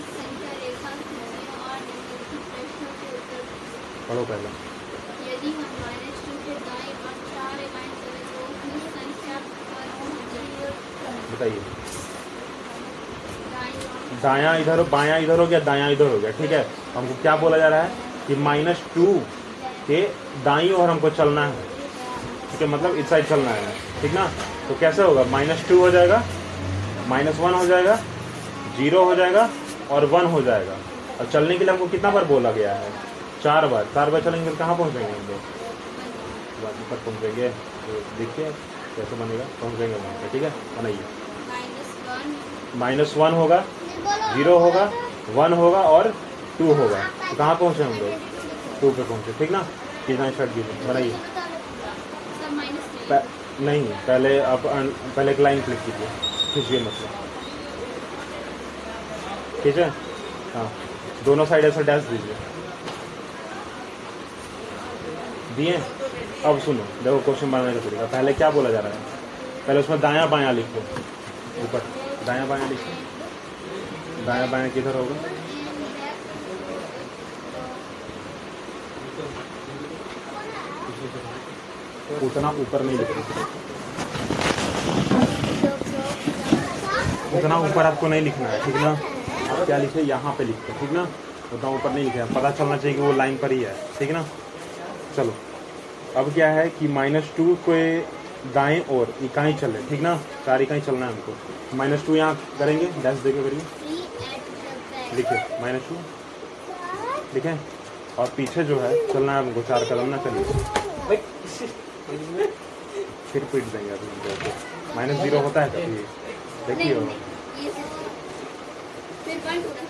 पढ़ो 4.09 4.23
पहले। 4.31 4.47
यदि 5.31 5.49
हम 5.57 5.69
माइनस 5.81 6.17
टू 6.25 6.33
के 6.45 6.53
दाएँ 6.67 6.93
और 7.07 7.15
चार 7.33 7.59
इकाई 7.65 7.91
करें 7.99 8.23
तो 8.31 8.39
किस 8.63 8.83
संख्या 8.95 9.37
पर 9.43 9.85
पहुँचेंगे 9.99 10.69
बताइए 11.33 11.61
दाईं 13.53 13.79
और 13.91 14.01
दायां 14.23 14.59
इधर 14.61 14.79
हो 14.79 14.83
बायां 14.91 15.21
इधर 15.23 15.39
हो 15.39 15.45
गया 15.47 15.59
दायां 15.59 15.91
इधर 15.91 16.07
हो 16.11 16.17
गया 16.19 16.31
ठीक 16.31 16.51
है? 16.51 16.65
हमको 16.95 17.21
क्या 17.21 17.35
बोला 17.37 17.57
जा 17.57 17.67
रहा 17.67 17.81
है 17.81 17.91
कि 18.27 18.35
माइनस 18.47 18.81
टू 18.95 19.05
के 19.87 20.01
दाई 20.45 20.71
ओर 20.71 20.89
हमको 20.89 21.09
चलना 21.09 21.45
है 21.45 21.63
ठीक 22.51 22.61
है? 22.61 22.67
मतलब 22.67 22.95
इस 22.95 23.09
साइड 23.09 23.27
चलना 23.29 23.51
है 23.51 23.73
ठीक 24.01 24.13
ना? 24.13 24.25
तो 24.67 24.75
कैसे 24.79 25.03
होगा? 25.03 25.23
माइनस 25.31 25.67
टू 25.69 25.79
हो 25.79 25.89
जाएगा 25.91 26.23
माइनस 27.07 27.39
वन 27.39 27.53
हो 27.53 27.65
जाएगा 27.67 27.95
ज़ीरो 28.77 29.03
हो 29.05 29.15
जाएगा 29.15 29.49
और 29.91 30.05
वन 30.11 30.25
हो 30.33 30.41
जाएगा। 30.41 30.75
और 31.19 31.25
चलने 31.31 31.57
के 31.57 31.63
लिए 31.63 31.73
हमको 31.73 31.87
कितना 31.87 32.09
बार 32.11 32.25
बोला 32.25 32.51
गया 32.51 32.73
है? 32.73 32.91
चार 33.43 33.67
बार। 33.67 33.85
चार 33.95 34.09
बार 34.09 34.21
चलेंगे 34.21 34.49
तो 34.49 34.55
कहाँ 34.55 34.75
पहुँचेंगे 34.77 35.11
हम 35.11 35.27
लोग? 35.29 35.39
पहुँचेंगे। 36.91 37.49
तो 37.49 37.99
देखिए 38.17 38.45
कैसे 38.95 39.15
बनेगा? 39.15 39.45
पहुँच 39.61 39.77
जाएँगे 39.79 39.95
वहाँ 39.95 40.13
पे 40.21 40.29
ठीक 40.31 40.43
है? 40.43 40.49
बनाइए। 40.77 41.03
माइनस 42.79 43.13
वन 43.17 43.33
होगा। 43.33 43.63
ज़ीरो 44.33 44.57
होगा, 44.59 44.91
वन 45.29 45.53
होगा 45.53 45.81
और 45.89 46.13
टू 46.57 46.73
होगा। 46.73 47.03
तो 47.29 47.35
कहाँ 47.35 47.55
पहुँचे 47.55 47.83
हम 47.83 47.93
लोग? 47.93 48.13
टू 48.81 48.91
पे 48.91 49.03
पहुँचे, 49.03 49.33
ठीक 49.39 49.51
ना? 49.51 49.67
कितना 50.07 50.29
शर्ट 50.31 50.53
कीजिए 50.55 50.87
बनाइए 50.87 51.15
नहीं, 53.61 53.87
पहले 54.07 54.39
आप 54.39 54.61
पहले 54.65 55.31
एक 55.31 55.39
लाइन 55.39 55.61
क्लिक 55.61 55.79
कीजिए। 55.79 56.07
खींचिए 56.53 56.79
मतलब 56.79 57.19
ठीक 59.63 59.77
है? 59.77 59.89
हाँ। 60.55 60.71
दोनों 61.25 61.45
साइड 61.45 61.65
ऐसे 61.65 61.83
डैश 61.83 62.03
दीजिए। 62.03 62.35
दिए? 65.55 65.73
अब 66.45 66.59
सुनो, 66.59 66.83
देखो 67.03 67.17
क्वेश्चन 67.17 67.51
बनाने 67.51 67.73
का 67.73 67.79
तरीका। 67.79 68.05
पहले 68.05 68.33
क्या 68.33 68.49
बोला 68.51 68.69
जा 68.69 68.79
रहा 68.79 68.89
है? 68.89 68.99
पहले 69.67 69.79
उसमें 69.79 69.99
दायां 69.99 70.29
बायां 70.29 70.53
लिखो। 70.53 70.79
ऊपर, 71.63 71.85
दायां 72.25 72.47
बायां 72.49 72.69
लिखो। 72.69 73.10
दायां 74.25 74.49
बायां 74.51 74.69
किधर 74.71 74.95
होगा? 74.95 75.15
उतना 82.27 82.49
ऊपर 82.61 82.81
नहीं 82.85 82.97
लिखना 82.97 83.21
उतना 87.37 87.57
ऊपर 87.57 87.85
आपको 87.85 88.07
नहीं 88.07 88.21
लिखना 88.21 88.47
है, 88.47 88.63
ठीक 88.65 88.75
ना? 88.75 88.89
आप 88.89 89.65
क्या 89.65 89.77
लिखे? 89.77 90.01
यहाँ 90.01 90.33
पे 90.37 90.43
लिखते 90.43 90.73
ठीक 90.79 90.91
ना? 90.91 91.07
उतना 91.53 91.69
ऊपर 91.69 91.91
नहीं 91.91 92.03
लिखा 92.03 92.25
पता 92.33 92.51
चलना 92.51 92.77
चाहिए 92.77 92.95
कि 92.97 93.01
वो 93.01 93.11
लाइन 93.13 93.37
पर 93.37 93.51
ही 93.51 93.61
है, 93.61 93.75
ठीक 93.99 94.11
ना? 94.11 94.25
चलो। 95.15 95.33
अब 96.17 96.33
क्या 96.33 96.49
है 96.51 96.69
कि 96.69 96.87
माइनस 96.97 97.31
टू 97.37 97.55
को 97.69 97.77
दाएँ 98.53 98.79
और 98.97 99.13
इकाई 99.23 99.53
चले 99.53 99.81
ठीक 99.89 100.01
ना? 100.01 100.15
चार 100.45 100.61
इकाई 100.61 100.81
चलना 100.81 101.05
है 101.05 101.11
हमको। 101.13 101.77
माइनस 101.77 102.05
टू 102.07 102.15
यहाँ 102.15 102.35
करेंगे 102.59 102.85
डैश 103.03 103.19
देके 103.23 103.43
करिए। 103.43 103.90
लिखे 105.15 105.37
माइनस 105.61 105.83
टू 105.89 105.95
लिखे? 107.35 107.53
और 108.19 108.27
पीछे 108.37 108.63
जो 108.69 108.79
है 108.79 108.91
चलना 109.13 109.31
है 109.33 109.39
हमको 109.43 109.61
चार 109.69 109.83
कदम 109.91 110.07
ना 110.09 110.17
चलिए। 110.23 110.43
फिर 113.31 113.43
पीट 113.51 113.63
देंगे 113.73 113.91
अभी 113.91 114.07
माइनस 114.95 115.21
ज़ीरो 115.21 115.39
होता 115.41 115.61
है 115.61 115.69
कभी 115.75 116.01
देखिए 116.67 116.93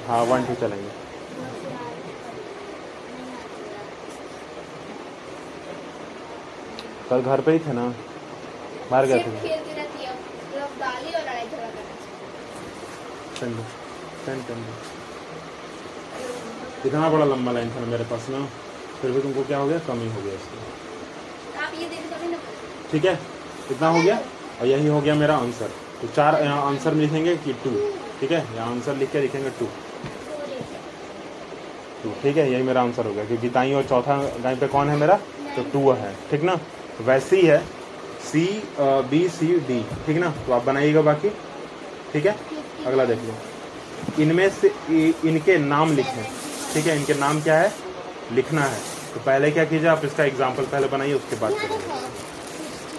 हाँ 0.07 0.21
वन 0.31 0.45
टू 0.45 0.53
चलेंगे। 0.61 0.91
कल 7.09 7.21
घर 7.21 7.41
पे 7.45 7.51
ही 7.51 7.59
थे 7.59 7.73
ना? 7.73 7.85
बाहर 8.91 9.05
गए 9.05 9.19
थे 9.19 9.31
खेलती 9.41 9.73
रहती 9.73 10.03
है 10.03 10.13
लोग 10.53 10.77
गाली 10.79 11.11
और 11.11 11.21
लड़ाई 11.21 11.45
झगड़ा 11.47 11.67
करते 11.67 11.93
सेंड 13.39 13.55
दो, 13.55 13.63
सेंड 14.25 14.39
कर 14.47 14.53
दो। 14.53 14.73
इतना 16.85 17.09
बड़ा 17.09 17.25
लंबा 17.25 17.51
लाइन 17.51 17.69
था 17.71 17.79
ना 17.79 17.85
मेरे 17.87 18.03
पास 18.11 18.27
ना 18.29 18.45
फिर 19.01 19.11
भी 19.11 19.21
तुमको 19.21 19.43
क्या 19.43 19.57
हो 19.57 19.67
गया? 19.67 19.77
कमी 19.87 20.07
हो 20.13 20.21
गया 20.21 20.33
इसमें 20.33 20.61
सकते 22.09 22.27
ना 22.27 22.37
ठीक 22.91 23.05
है? 23.05 23.19
इतना 23.71 23.87
हो 23.87 24.01
गया? 24.01 24.19
और 24.61 24.67
यही 24.67 24.87
हो 24.87 25.01
गया 25.01 25.15
मेरा 25.15 25.35
आंसर 25.37 25.69
तो 26.01 26.07
चार 26.15 26.41
यहाँ 26.43 26.65
आंसर 26.67 26.93
में 26.93 27.01
लिखेंगे 27.01 27.35
कि 27.37 27.53
टू 27.63 27.71
ठीक 28.19 28.31
है? 28.31 28.45
यहाँ 28.55 28.69
आंसर 28.71 28.95
लिख 28.97 29.11
के 29.11 29.21
लिखेंगे 29.21 29.49
टू 29.59 29.65
टू 32.03 32.11
ठीक 32.21 32.37
है 32.37 32.51
यही 32.51 32.63
मेरा 32.63 32.81
आंसर 32.81 33.05
हो 33.05 33.13
गया। 33.13 33.25
क्योंकि 33.25 33.49
दाई 33.49 33.73
और 33.73 33.83
चौथा 33.89 34.17
गाय 34.43 34.55
पे 34.55 34.67
कौन 34.67 34.89
है 34.89 34.95
मेरा? 34.97 35.15
तो 35.55 35.63
टू 35.73 35.91
है। 35.91 36.13
ठीक 36.29 36.43
ना? 36.43 36.55
तो 36.97 37.03
वैसे 37.03 37.39
ही 37.41 37.47
है। 37.47 37.59
सी 38.31 38.45
बी 38.81 39.27
सी 39.29 39.47
डी 39.67 39.81
ठीक 40.05 40.17
ना? 40.17 40.29
तो 40.45 40.53
आप 40.53 40.63
बनाइएगा 40.65 41.01
बाकी। 41.01 41.29
ठीक 42.13 42.25
है? 42.25 42.35
अगला 42.85 43.05
देख 43.05 43.19
लो। 43.25 44.23
इनमें 44.23 44.49
से 44.51 44.71
इनके 45.29 45.57
नाम 45.57 45.95
लिखें 45.95 46.23
ठीक 46.73 46.85
है 46.87 46.95
इनके 46.97 47.13
नाम 47.19 47.41
क्या 47.41 47.57
है? 47.59 47.71
लिखना 48.33 48.61
है। 48.65 48.79
तो 49.13 49.19
पहले 49.25 49.51
क्या 49.51 49.63
कीजिए 49.65 49.89
आप 49.89 50.05
इसका 50.05 50.23
एग्ज़ाम्पल 50.23 50.65
पहले 50.73 50.87
बनाइए 50.87 51.13
उसके 51.13 51.35
बाद 51.39 51.53
यहाँ 51.53 51.61
करिए 51.61 51.77
देखो 51.77 51.97
69 51.97 52.91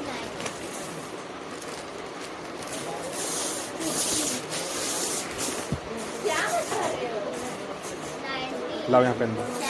क्या 6.24 6.40
बता 6.48 6.86
रहे 6.86 7.08
90 8.86 8.90
लाओ 8.92 9.02
यहाँ 9.02 9.14
पेन 9.18 9.34
दो 9.34 9.61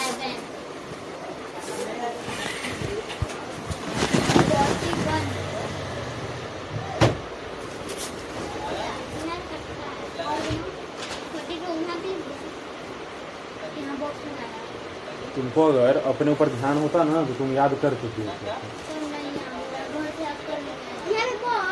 तुमको 15.53 15.69
अगर 15.69 15.97
अपने 16.09 16.33
ऊपर 16.33 16.49
ध्यान 16.49 16.79
होता 16.83 17.03
ना 17.05 17.23
तो 17.25 17.35
तुम 17.39 17.53
याद 17.55 17.73
कर 17.83 17.95
चुकी 18.03 18.23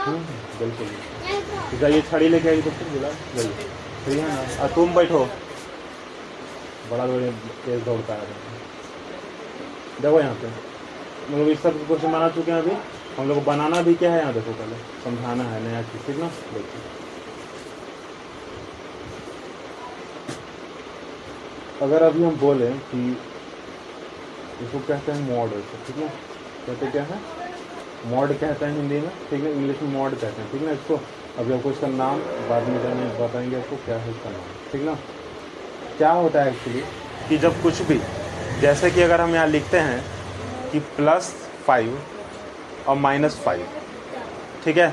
हम्म, 0.00 0.18
बिल्कुल 0.58 0.86
तो 1.70 1.78
जाइए 1.78 2.00
छड़ी 2.10 2.28
लेके 2.28 2.48
आई 2.48 2.62
तो 2.62 2.70
फिर 2.70 2.88
बुला। 2.88 3.08
जाइए 3.36 3.66
ठीक 4.04 4.18
है 4.18 4.28
ना? 4.28 4.62
और 4.62 4.68
तुम 4.74 4.94
बैठो। 4.94 5.18
बड़ा 6.90 7.06
बड़े 7.06 7.30
तेज 7.64 7.82
दौड़ता 7.84 8.14
है। 8.14 8.26
देखो 10.00 10.20
यहाँ 10.20 10.34
पे। 10.34 10.46
हम 10.46 11.38
लोग 11.38 11.48
इस 11.48 11.62
सब 11.62 11.86
क्वेश्चन 11.86 12.12
बना 12.12 12.28
चुके 12.36 12.52
हैं 12.52 12.58
अभी। 12.58 12.76
हम 13.18 13.28
लोग 13.28 13.38
को 13.38 13.44
बनाना 13.50 13.82
भी 13.82 13.94
क्या 13.94 14.12
है 14.12 14.20
यहाँ? 14.20 14.32
देखो 14.34 14.52
पहले। 14.52 14.76
समझाना 15.04 15.44
है 15.50 15.62
नया 15.64 15.82
चीज़ 15.82 16.06
ठीक 16.06 16.18
ना? 16.20 16.30
देखिए 16.54 16.80
अगर 21.82 22.02
अभी 22.02 22.24
हम 22.24 22.36
बोले 22.38 22.70
कि 22.70 23.16
इसको 24.62 24.78
कहते 24.78 25.12
हैं 25.12 25.20
मॉड, 25.28 25.50
ठीक 25.86 25.96
है? 25.96 26.08
कहते 26.66 26.90
क्या 26.90 27.02
है? 27.02 27.18
मॉड 28.06 28.28
कहते 28.30 28.64
हैं 28.64 28.72
हिंदी 28.74 28.94
में, 28.96 29.10
ठीक 29.30 29.42
है? 29.44 29.52
इंग्लिश 29.52 29.82
में 29.82 29.92
मॉड 29.92 30.10
कहते 30.12 30.42
हैं, 30.42 30.50
ठीक 30.52 30.62
ना 30.62 30.72
इसको 30.72 31.00
अभी 31.38 31.52
आपको 31.54 31.70
इसका 31.70 31.86
नाम 31.88 32.20
बाद 32.48 32.68
में 32.68 32.82
जाने 32.82 33.04
बताएँगे 33.18 33.56
आपको 33.56 33.76
क्या 33.84 33.96
है 33.96 34.10
इसका 34.10 34.30
नाम, 34.30 34.42
ठीक 34.72 34.82
ना 34.82 34.94
क्या 35.98 36.10
होता 36.12 36.42
है 36.42 36.52
एक्चुअली 36.52 36.82
कि 37.28 37.38
जब 37.38 37.62
कुछ 37.62 37.82
भी, 37.82 38.00
जैसे 38.60 38.90
कि 38.90 39.02
अगर 39.02 39.20
हम 39.20 39.34
यहाँ 39.34 39.46
लिखते 39.48 39.78
हैं 39.78 40.02
कि 40.72 40.78
प्लस 40.96 41.34
फाइव 41.66 41.98
और 42.88 42.96
माइनस 42.98 43.40
फाइव 43.44 43.66
ठीक 44.64 44.76
है? 44.76 44.88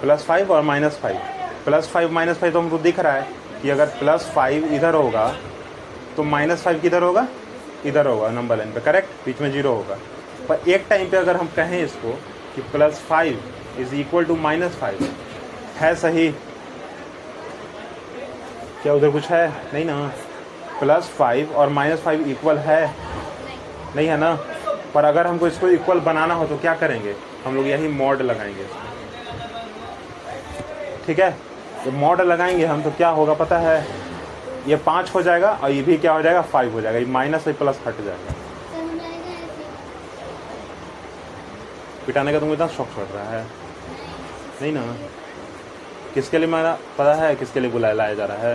प्लस 0.00 0.24
फाइव 0.24 0.52
और 0.52 0.62
minus 0.62 0.98
five 1.02 1.18
plus 1.64 1.88
five 1.88 2.12
minus 2.12 2.36
five 2.38 2.52
तो 2.52 2.60
हमको 2.60 2.78
दिख 2.78 2.98
रहा 2.98 3.12
है 3.12 3.28
कि 3.62 3.70
अगर 3.70 3.86
प्लस 3.98 4.30
फाइव 4.34 4.64
इधर 4.74 4.94
होगा 4.94 5.26
तो 6.16 6.22
माइनस 6.24 6.62
फाइव 6.62 6.80
किधर 6.80 7.02
होगा? 7.02 7.26
इधर 7.84 8.06
होगा 8.06 8.28
नंबर 8.30 8.56
लाइन 8.56 8.72
पे 8.72 8.80
करेक्ट 8.80 9.24
बीच 9.26 9.40
में 9.40 9.50
ज़ीरो 9.52 9.72
होगा। 9.72 9.98
पर 10.48 10.68
एक 10.68 10.86
टाइम 10.90 11.10
पे 11.10 11.16
अगर 11.16 11.36
हम 11.36 11.46
कहें 11.56 11.82
इसको 11.84 12.12
कि 12.54 12.62
plus 12.72 13.00
five 13.08 13.40
is 13.78 13.94
equal 13.94 14.24
to 14.24 14.36
minus 14.36 14.76
five 14.76 15.08
है 15.76 15.94
सही? 15.94 16.28
क्या 18.82 18.94
उधर 18.94 19.10
कुछ 19.10 19.30
है? 19.30 19.48
नहीं 19.74 19.84
ना। 19.84 20.06
प्लस 20.80 21.08
फाइव 21.08 21.52
और 21.52 21.68
माइनस 21.68 22.00
फाइव 22.00 22.28
इक्वल 22.28 22.58
है? 22.58 22.94
नहीं 23.96 24.08
है 24.08 24.16
ना? 24.16 24.34
पर 24.94 25.04
अगर 25.04 25.26
हमको 25.26 25.46
इसको 25.46 25.68
इक्वल 25.68 26.00
बनाना 26.00 26.34
हो 26.34 26.46
तो 26.46 26.56
क्या 26.56 26.74
करेंगे? 26.74 27.14
हम 27.44 27.54
लोग 27.56 27.66
यही 27.66 27.88
मॉड 27.88 28.22
लगाएँगे 28.22 28.66
ठीक 31.06 31.20
है? 31.20 31.30
तो 31.84 31.90
मॉड 31.92 32.20
लगाएँगे 32.20 32.66
हम 32.66 32.82
तो 32.82 32.90
क्या 32.90 33.08
होगा 33.08 33.34
पता 33.34 33.58
है? 33.58 34.05
ये 34.66 34.76
पाँच 34.76 35.10
हो 35.14 35.22
जाएगा 35.22 35.50
और 35.62 35.70
ये 35.70 35.82
भी 35.82 35.96
क्या 35.96 36.12
हो 36.12 36.22
जाएगा? 36.22 36.42
फाइव 36.42 36.72
हो 36.72 36.80
जाएगा। 36.80 36.98
ये 36.98 37.06
माइनस 37.06 37.44
से 37.44 37.52
प्लस 37.52 37.80
हट 37.86 38.04
जाएगा। 38.04 38.34
पिटाने 42.06 42.32
का 42.32 42.40
तुमको 42.40 42.54
इतना 42.54 42.66
शौक 42.66 42.88
चढ़ 42.88 43.14
रहा 43.14 43.30
है? 43.30 43.46
नहीं 44.62 44.72
ना? 44.72 44.96
किसके 46.14 46.38
लिए 46.38 46.46
मेरा? 46.46 46.78
पता 46.98 47.14
है 47.14 47.34
किसके 47.36 47.60
लिए 47.60 47.70
बुलाया, 47.70 47.94
लाया 47.94 48.14
जा 48.14 48.24
रहा 48.24 48.38
है? 48.38 48.54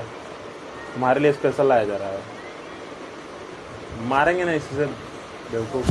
तुम्हारे 0.94 1.20
लिए 1.20 1.34
स्पेशल 1.34 1.68
लाया 1.68 1.84
जा 1.84 1.98
रहा 1.98 2.10
है। 2.10 2.22
मारेंगे 4.02 4.46
ना 4.46 4.54
इससे 4.54 4.86
बेवकूफ़। 5.52 5.90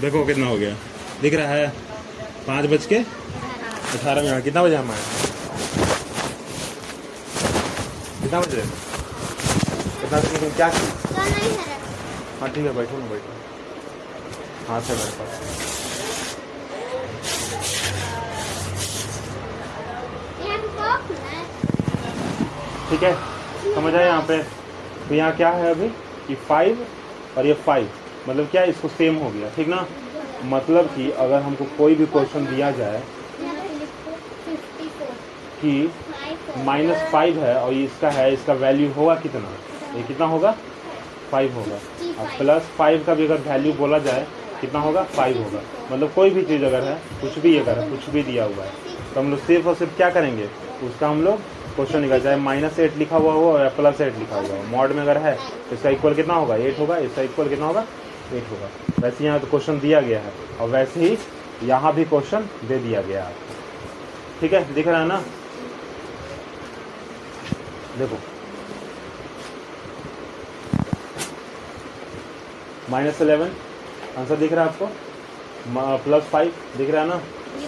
देखो 0.00 0.24
कितना 0.26 0.46
हो 0.46 0.56
गया। 0.56 0.76
दिख 1.22 1.34
रहा 1.34 1.48
है? 1.48 1.68
पाँच 2.46 2.66
बज 2.66 2.86
के 2.86 2.96
अठारह 2.96 4.22
मिनट। 4.22 4.44
कितना 4.44 4.62
बजे 4.62 4.76
हम 4.76 4.90
आए? 4.90 5.27
कितना 8.28 8.40
बजे? 8.40 8.62
कितना 10.00 10.18
बजे 10.20 10.38
तुम 10.38 10.50
क्या 10.56 10.68
सर 10.70 11.18
नहीं 11.18 11.52
है। 11.58 12.48
ठीक 12.54 12.64
है 12.64 12.72
बैठो 12.76 12.96
ना 12.98 13.06
बैठो। 13.10 13.30
हाँ 14.68 14.80
है 14.80 14.96
मेरे 14.96 15.12
पास। 15.18 15.30
है। 21.22 21.40
ठीक 22.90 23.02
है 23.02 23.12
समझ 23.74 23.94
आए 23.94 24.04
यहाँ 24.06 24.22
पे? 24.28 24.38
तो 25.08 25.14
यहाँ 25.14 25.32
क्या 25.36 25.50
है 25.50 25.70
अभी? 25.70 25.88
कि 26.26 26.34
फाइव 26.48 26.86
और 27.38 27.46
ये 27.46 27.54
फाइव 27.66 27.88
मतलब 28.28 28.50
क्या 28.50 28.64
इसको 28.74 28.88
सेम 28.88 29.16
हो 29.24 29.30
गया 29.30 29.50
ठीक 29.56 29.68
ना? 29.68 29.86
मतलब 30.52 30.90
कि 30.96 31.10
अगर 31.24 31.42
हमको 31.42 31.64
कोई 31.78 31.94
भी 31.94 32.06
क्वेश्चन 32.16 32.46
दिया 32.54 32.70
जाए 32.80 33.02
कि 35.62 35.72
माइनस 36.64 37.02
फाइव 37.12 37.38
है 37.38 37.54
और 37.56 37.72
ये 37.72 37.84
इसका 37.84 38.10
है, 38.10 38.32
इसका 38.32 38.52
वैल्यू 38.54 38.90
होगा 38.92 39.14
कितना? 39.16 39.48
ये 39.96 40.02
कितना 40.02 40.26
होगा? 40.26 40.54
फाइव 41.30 41.54
होगा। 41.54 41.78
और 42.22 42.28
प्लस 42.38 42.68
फाइव 42.78 43.04
का 43.06 43.14
भी 43.14 43.24
अगर 43.24 43.40
वैल्यू 43.42 43.72
बोला 43.74 43.98
जाए, 43.98 44.26
कितना 44.60 44.80
होगा? 44.80 45.02
फाइव 45.16 45.42
होगा। 45.42 45.60
मतलब 45.92 46.12
कोई 46.14 46.30
भी 46.30 46.42
चीज़ 46.42 46.64
अगर 46.64 46.82
है, 46.82 46.94
कुछ 47.20 47.38
भी 47.38 47.56
अगर 47.58 47.78
है, 47.78 47.88
कुछ 47.90 48.08
भी 48.10 48.22
दिया 48.22 48.44
हुआ 48.44 48.64
है 48.64 48.86
तो 49.14 49.20
हम 49.20 49.30
लोग 49.30 49.40
सिर्फ़ 49.40 49.68
और 49.68 49.74
सिर्फ़ 49.74 49.96
क्या 49.96 50.10
करेंगे? 50.10 50.48
उसका 50.86 51.08
हम 51.08 51.22
लोग 51.22 51.40
क्वेश्चन 51.74 52.00
लिखा 52.00 52.18
चाहे 52.18 52.36
माइनस 52.36 52.78
एट 52.78 52.96
लिखा 52.96 53.16
हुआ 53.16 53.32
हो 53.32 53.58
या 53.58 53.68
प्लस 53.76 54.00
एट 54.00 54.18
लिखा 54.18 54.36
हुआ 54.36 54.56
हो। 54.56 54.62
मॉड 54.68 54.92
में 54.92 55.02
अगर 55.02 55.18
है 55.18 55.34
तो 55.70 55.76
इसका 55.76 55.90
इक्वल 55.90 56.14
कितना 56.14 56.34
होगा? 56.34 56.56
एट 56.56 56.78
होगा। 56.78 56.96
इसका 56.98 57.22
इक्वल 57.22 57.48
कितना 57.48 57.66
होगा? 57.66 57.84
एट 58.34 58.50
होगा। 58.50 58.68
वैसे 58.98 59.24
यहाँ 59.24 59.40
तो 59.40 59.46
क्वेश्चन 59.46 59.78
दिया 59.80 60.00
गया 60.00 60.20
है। 60.20 60.32
और 60.60 60.68
वैसे 60.68 61.00
ही 61.00 61.16
यहाँ 61.64 61.94
भी 61.94 62.04
क्वेश्चन 62.04 62.48
दे 62.64 62.78
दिया 62.78 63.02
गया 63.02 63.24
है। 63.24 63.34
ठीक 64.40 64.52
है? 64.52 64.72
दिख 64.74 64.88
रहा 64.88 65.00
है 65.00 65.06
ना? 65.06 65.22
देखो। 67.98 68.18
माइनस 72.90 73.20
इलेवन 73.22 73.50
आंसर 74.18 74.36
दिख 74.36 74.52
रहा 74.52 74.64
है 74.64 74.70
आपको? 74.70 74.86
प्लस 76.04 76.22
फाइव 76.32 76.52
दिख 76.76 76.90
रहा 76.90 77.02
है 77.02 77.08
ना? 77.08 77.20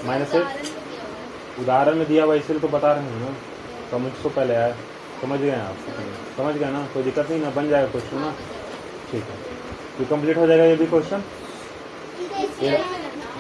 माइनस 0.07 0.35
एट 0.35 1.61
उदाहरण 1.61 1.97
में 1.97 2.07
दिया 2.09 2.25
हुआ 2.25 2.35
इसलिए 2.35 2.61
तो 2.61 2.69
बता 2.69 2.93
रहे 2.93 3.05
हैं 3.05 3.21
ना। 3.21 3.35
समझ 3.91 4.13
तो 4.23 4.29
पहले 4.29 4.55
आया। 4.55 4.75
समझ 5.21 5.39
गए 5.41 5.51
आप? 5.51 5.77
समझ 6.37 6.55
गए। 6.55 6.71
ना? 6.71 6.87
कोई 6.95 7.03
दिक्कत 7.03 7.31
नहीं 7.31 7.41
ना 7.41 7.51
बन 7.57 7.69
जाएगा 7.71 7.89
क्वेश्चन 7.91 8.19
ना? 8.19 8.31
ठीक 9.11 9.25
है। 9.25 9.37
ये 10.01 10.05
कंप्लीट 10.11 10.37
हो 10.37 10.47
जाएगा 10.47 10.65
ये 10.65 10.77
भी 10.77 10.87
क्वेश्चन 10.87 11.23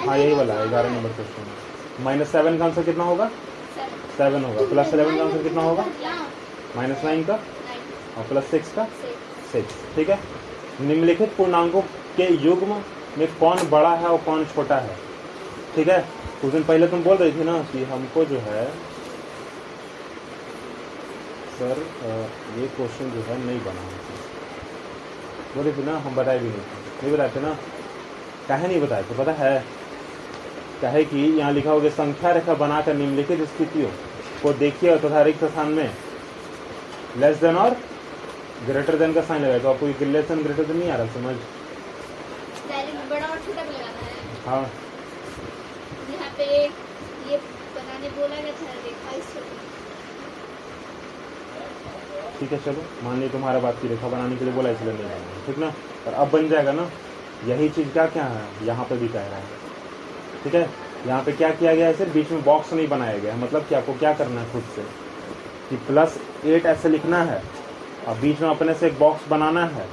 हाँ 0.07 0.17
यही 0.19 0.35
वाला 0.35 0.55
है 0.55 0.69
ग्यारह 0.69 0.91
नंबर 0.91 1.11
क्वेश्चन 1.13 2.05
माइनस 2.05 2.29
सेवन 2.33 2.59
का 2.59 2.65
आंसर 2.65 2.83
कितना 2.83 3.05
होगा? 3.05 3.31
सेवन 4.19 4.45
होगा। 4.45 4.67
प्लस 4.69 4.91
सेवन 4.91 5.17
का 5.17 5.25
आंसर 5.25 5.43
कितना 5.43 5.63
होगा? 5.63 5.85
माइनस 6.77 7.05
नाइन 7.05 7.25
का 7.25 7.35
और 7.35 8.25
प्लस 8.29 8.51
सिक्स 8.51 8.73
का 8.73 8.85
सिक्स। 9.53 9.75
ठीक 9.95 10.09
है? 10.11 10.19
निम्नलिखित 10.81 11.35
पूर्णांकों 11.37 11.81
के 12.17 12.27
युग्म 12.45 12.83
में 13.19 13.27
कौन 13.39 13.69
बड़ा 13.71 13.95
है 13.95 14.09
और 14.09 14.19
कौन 14.25 14.45
छोटा 14.55 14.77
है? 14.79 14.97
ठीक 15.77 15.89
है? 15.89 15.99
कुछ 16.41 16.53
दिन 16.53 16.63
पहले 16.65 16.87
तुम 16.89 17.03
बोल 17.03 17.17
रही 17.17 17.33
थी 17.33 17.45
ना 17.45 17.59
कि 17.73 17.85
हमको 17.85 18.25
जो 18.25 18.39
है 18.45 18.65
सर 21.59 21.83
ये 22.59 22.67
क्वेश्चन 22.77 23.11
जो 23.11 23.23
है 23.23 23.39
नहीं 23.47 23.61
बना 23.65 23.81
है 23.81 23.99
बोले 25.57 25.73
थे 25.73 25.85
ना 25.87 25.97
हम 25.99 26.15
बताए 26.17 26.39
भी 26.39 26.49
नहीं 26.49 26.59
थे। 26.59 27.03
नहीं 27.03 27.13
बताए 27.13 27.31
थे 27.35 27.41
ना? 27.41 27.53
कहे 28.49 28.69
नहीं 28.69 28.81
बताए 28.81 29.03
थे? 29.03 29.15
पता 29.19 29.33
है? 29.33 29.65
कहे 30.83 31.05
कि 31.05 31.19
यहाँ 31.39 31.53
लिखा 31.53 31.71
होगा 31.71 31.89
संख्या 31.97 32.31
रेखा 32.33 32.55
बनाकर 32.63 32.95
निम्नलिखित 32.95 33.43
स्थितियों 33.49 33.89
को 34.43 34.53
देखिए 34.59 34.97
तथा 34.99 35.23
रिक्त 35.23 35.45
स्थान 35.45 35.73
में 35.73 35.91
लेस 37.19 37.37
देन 37.37 37.57
और 37.57 37.77
ग्रेटर 38.67 38.97
देन 38.99 39.13
का 39.15 39.21
साइन 39.23 39.43
लगाए 39.43 39.61
तो 39.61 39.69
आपको 39.69 39.87
लेस 39.87 40.29
देन 40.29 40.43
ग्रेटर 40.43 40.65
देन 40.65 40.77
नहीं 40.77 40.91
आ 40.91 40.97
रहा 40.97 41.07
समझ? 41.15 41.37
बड़ा 43.11 43.27
और 43.27 43.39
छोटा 43.39 43.63
भी 43.63 43.71
लगाना 43.71 44.03
है। 44.07 44.13
हाँ। 44.47 44.61
यहाँ 46.11 46.31
पे 46.37 46.45
ये 46.45 47.37
बनाने 47.77 48.09
बोला 48.11 48.37
गया 48.37 48.53
था 48.53 48.73
रेखा 48.85 49.17
इस 49.17 49.33
ठीक 52.41 52.53
है 52.53 52.59
चलो। 52.65 52.85
मान 53.05 53.21
ली 53.21 53.29
तुम्हारा 53.29 53.59
बात 53.61 53.81
की 53.83 53.89
रेखा 53.89 54.09
बनाने 54.09 54.37
के 54.37 54.45
लिए 54.45 54.55
बोला 54.55 54.71
इसलिए 54.71 54.93
नहीं 54.93 55.05
बनाया 55.05 55.47
ठीक 55.47 55.59
ना? 55.59 55.73
और 56.07 56.13
अब 56.13 56.31
बन 56.31 56.49
जाएगा 56.49 56.73
ना 56.73 56.91
यही 57.47 57.69
चीज़ 57.69 57.89
क्या 57.89 58.07
क्या 58.07 58.25
है? 58.25 58.67
यहाँ 58.67 58.85
पे 58.85 58.97
भी 58.97 59.09
कह 59.09 59.27
रहा 59.27 59.39
है। 59.39 59.45
ठीक 60.45 60.55
है? 60.55 60.69
यहाँ 61.07 61.23
पे 61.25 61.33
क्या 61.33 61.51
किया 61.51 61.75
गया 61.75 61.87
है 61.87 61.95
सिर्फ़ 61.97 62.13
बीच 62.13 62.31
में 62.31 62.43
बॉक्स 62.45 62.73
नहीं 62.73 62.89
बनाया 62.89 63.19
गया 63.19 63.35
मतलब 63.37 63.67
कि 63.69 63.75
आपको 63.75 63.93
क्या 63.99 64.13
करना 64.15 64.41
है 64.41 64.53
खुद 64.53 64.63
से? 64.77 64.83
कि 65.71 65.77
प्लस 65.87 66.19
एट 66.45 66.67
ऐसे 66.67 66.89
लिखना 66.89 67.23
है। 67.23 67.43
और 68.09 68.19
बीच 68.19 68.41
में 68.41 68.49
अपने 68.49 68.75
से 68.75 68.87
एक 68.87 68.99
बॉक्स 68.99 69.29
बनाना 69.29 69.65
है। 69.67 69.87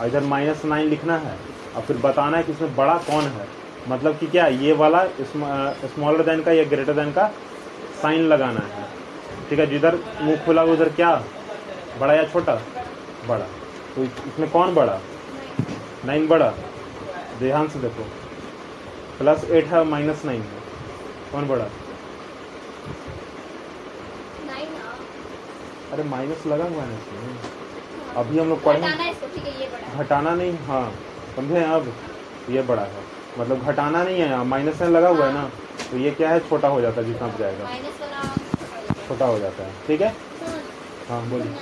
और 0.00 0.06
इधर 0.06 0.24
माइनस 0.24 0.64
नाइन 0.64 0.88
लिखना 0.88 1.16
है। 1.18 1.36
और 1.76 1.82
फिर 1.82 1.96
बताना 1.96 2.36
है 2.36 2.42
कि 2.42 2.52
इसमें 2.52 2.74
बड़ा 2.76 2.94
कौन 3.06 3.24
है। 3.24 3.46
मतलब 3.88 4.16
कि 4.18 4.26
क्या 4.26 4.46
ये 4.46 4.72
वाला 4.72 5.04
स्मॉलर 5.22 6.22
देन 6.24 6.42
का 6.42 6.52
या 6.52 6.64
ग्रेटर 6.64 6.92
देन 6.92 7.12
का 7.12 7.26
साइन 8.02 8.22
लगाना 8.22 8.60
है। 8.66 8.86
ठीक 9.50 9.58
है, 9.58 9.66
जिधर 9.66 9.98
मुँह 10.20 10.44
खुला, 10.46 10.62
उधर 10.64 10.88
क्या? 10.88 11.14
बड़ा 12.00 12.14
या 12.14 12.24
छोटा? 12.24 12.54
बड़ा। 13.28 13.46
तो 13.94 14.04
इसमें 14.04 14.50
कौन 14.50 14.74
बड़ा? 14.74 15.00
नाइन 16.04 16.26
बड़ा। 16.28 16.52
ध्यान 17.38 17.68
से 17.68 17.78
देखो। 17.78 18.02
प्लस 19.18 19.44
एट 19.44 19.66
है 19.66 19.82
माइनस 19.84 20.24
नाइन 20.24 20.40
है। 20.40 20.60
कौन 21.32 21.48
बड़ा 21.48 21.64
नाइन 24.46 24.68
अरे 25.98 26.08
माइनस 26.08 26.42
लगा 26.46 26.64
हुआ 26.64 26.82
है 26.82 26.96
इसमें। 26.96 28.16
अभी 28.16 28.38
हम 28.38 28.48
लोग 28.48 28.62
पढ़े 28.64 28.78
हटाना 28.78 29.04
है 29.04 29.12
इसको 29.12 29.26
ठीक 29.34 29.44
है 29.44 29.60
ये 29.60 29.66
बड़ा। 29.68 30.02
घटाना 30.02 30.34
नहीं 30.34 30.52
हाँ 30.66 30.92
समझे? 31.36 31.62
अब 31.64 31.92
ये 32.50 32.62
बड़ा 32.68 32.82
है। 32.82 33.02
मतलब 33.38 33.64
घटाना 33.64 34.02
नहीं 34.02 34.20
है 34.20 34.28
यहाँ 34.28 34.44
माइनस 34.44 34.80
में 34.80 34.88
लगा 34.88 35.08
हुआ 35.08 35.26
है 35.26 35.32
ना। 35.34 35.42
तो 35.90 35.96
ये 35.96 36.10
क्या 36.10 36.30
है? 36.30 36.40
छोटा 36.48 36.68
हो 36.68 36.80
जाता 36.80 37.00
है 37.00 37.06
जितना 37.06 37.28
जाएगा। 37.38 37.64
छोटा 39.08 39.26
हो 39.26 39.32
हो 39.32 39.38
जाता 39.38 39.64
है। 39.64 39.72
ठीक 39.86 40.00
है? 40.00 40.14
हाँ 41.08 41.20
बोलिए। 41.30 41.46
रहा। 41.46 41.58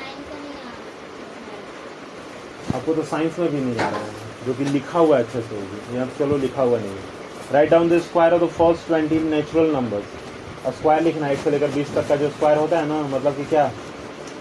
आपको 2.76 2.94
तो 2.94 3.02
साइंस 3.04 3.38
में 3.38 3.48
भी 3.50 3.60
नहीं 3.60 3.78
आ 3.78 3.88
रहा 3.88 4.00
है 4.00 4.44
जो 4.46 4.54
कि 4.54 4.64
लिखा 4.66 4.98
हुआ 4.98 5.16
है 5.16 5.24
अच्छे 5.24 5.40
से 5.40 5.54
होगी 5.54 5.96
यहाँ 5.96 6.10
चलो 6.18 6.36
लिखा 6.36 6.62
हुआ 6.62 6.78
नहीं 6.78 6.90
है। 6.90 7.52
Write 7.52 7.70
down 7.70 7.88
the 7.88 8.00
square 8.02 8.32
of 8.34 8.42
the 8.44 8.48
first 8.58 8.86
twenty 8.86 9.18
natural 9.30 9.74
numbers 9.76 10.24
square 10.68 11.02
लिखना 11.02 11.26
है 11.26 11.32
एक 11.32 11.38
से 11.38 11.50
लेकर 11.50 11.68
बीस 11.70 11.94
तक 11.94 12.08
का 12.08 12.16
जो 12.16 12.28
स्क्वायर 12.30 12.58
होता 12.58 12.78
है 12.78 12.86
ना 12.86 13.00
मतलब 13.08 13.36
कि 13.36 13.44
क्या? 13.44 13.70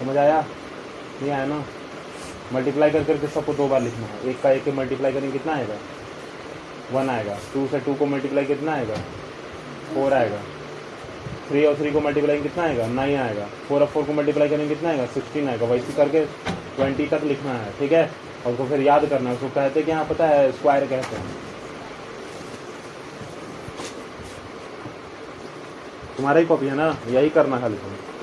समझ 0.00 0.16
आया? 0.16 0.44
नहीं 1.22 1.30
आया 1.30 1.46
ना? 1.46 1.64
मल्टीप्लाई 2.52 2.90
कर 2.90 3.04
करके 3.04 3.26
सबको 3.26 3.54
दो 3.54 3.68
बार 3.68 3.82
लिखना 3.82 4.06
है। 4.06 4.30
एक 4.30 4.42
का 4.42 4.50
एक 4.50 4.68
मल्टीप्लाई 4.68 5.12
करेंगे 5.12 5.38
कितना 5.38 5.54
आएगा? 5.54 5.74
वन 6.92 7.10
आएगा। 7.10 7.38
टू 7.54 7.66
से 7.66 7.80
टू 7.80 7.94
को 7.94 8.06
मल्टीप्लाई 8.06 8.44
कितना 8.44 8.72
आएगा? 8.72 8.94
फोर 9.94 10.12
आएगा। 10.12 10.38
थ्री 11.48 11.64
और 11.64 11.76
थ्री 11.76 11.92
को 11.92 12.00
मल्टीप्लाई 12.00 12.40
कितना 12.40 12.64
आएगा? 12.64 12.86
नाइन 12.86 13.18
आएगा। 13.18 13.46
फोर 13.68 13.80
और 13.80 13.86
फोर 13.86 14.04
को 14.04 14.12
मल्टीप्लाई 14.12 14.48
करेंगे 14.48 14.74
कितना 14.74 14.90
आएगा? 14.90 15.06
सिक्सटीन 15.06 15.48
आएगा। 15.48 15.66
वैसे 15.66 15.92
करके 15.92 16.24
ट्वेंटी 16.76 17.06
तक 17.06 17.20
लिखना 17.24 17.52
है, 17.52 17.72
ठीक 17.78 17.92
है? 17.92 18.10
और 18.46 18.52
उसको 18.52 18.66
फिर 18.66 18.80
याद 18.80 19.06
करना 19.06 19.30
है। 19.30 19.36
उसको 19.36 19.48
कहते 19.48 19.80
हैं 19.80 19.86
कि 19.86 19.92
हाँ 19.92 20.04
पता 20.04 20.26
है 20.26 20.52
स्क्वायर 20.52 20.86
कहते 20.86 21.16
हैं। 21.16 21.26
तुम्हारा 26.16 26.40
ही 26.40 26.46
कॉपी 26.46 26.66
है 26.66 26.74
ना? 26.74 26.98
यही 27.08 27.28
करना 27.28 27.60
खाली। 27.60 27.74
तुम 27.74 28.15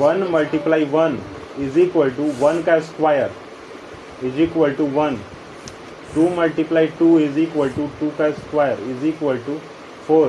one 0.00 0.26
multiply 0.32 0.84
one 0.92 1.18
is 1.60 1.78
equal 1.80 2.10
to 2.10 2.24
one 2.38 2.62
का 2.62 2.78
square 2.80 3.30
is 4.26 4.40
equal 4.42 4.72
to 4.74 4.84
one. 4.94 5.16
Two 6.14 6.28
multiply 6.36 6.86
two 6.98 7.18
is 7.18 7.38
equal 7.38 7.68
to 7.70 7.86
two 8.00 8.08
का 8.18 8.30
square 8.38 8.80
is 8.90 9.04
equal 9.06 9.38
to 9.46 9.56
four. 10.06 10.28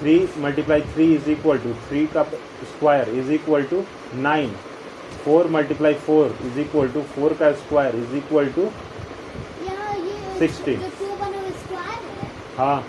Three 0.00 0.14
multiply 0.38 0.80
three 0.92 1.12
is 1.14 1.30
equal 1.30 1.58
to 1.58 1.72
three 1.88 2.06
का 2.14 2.22
square 2.22 3.08
is 3.18 3.32
equal 3.32 3.62
to 3.70 3.82
nine. 4.22 4.54
Four 5.24 5.46
multiply 5.56 5.94
four 6.06 6.36
is 6.46 6.60
equal 6.60 6.88
to 6.88 7.02
four 7.16 7.32
का 7.40 7.52
square 7.64 7.96
is 7.96 8.16
equal 8.16 8.48
to 8.56 8.62
यहाँ 8.62 9.96
ये 9.96 10.46
60. 10.46 10.76
जो 10.76 10.88
to 10.98 11.06
बना 11.16 11.40
हुआ 11.40 11.50
square 11.64 12.00
है। 12.12 12.30
हाँ 12.58 12.84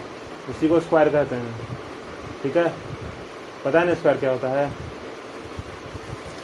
उसी 0.50 0.68
को 0.68 0.80
स्क्वायर 0.80 1.10
कहते 1.10 1.36
हैं। 1.36 1.78
ठीक 2.44 2.58
है? 2.58 2.74
पता 3.66 3.84
नहीं 3.84 3.96
स्क्वायर 3.96 4.18
क्या 4.18 4.32
होता 4.32 4.50
है। 4.50 4.70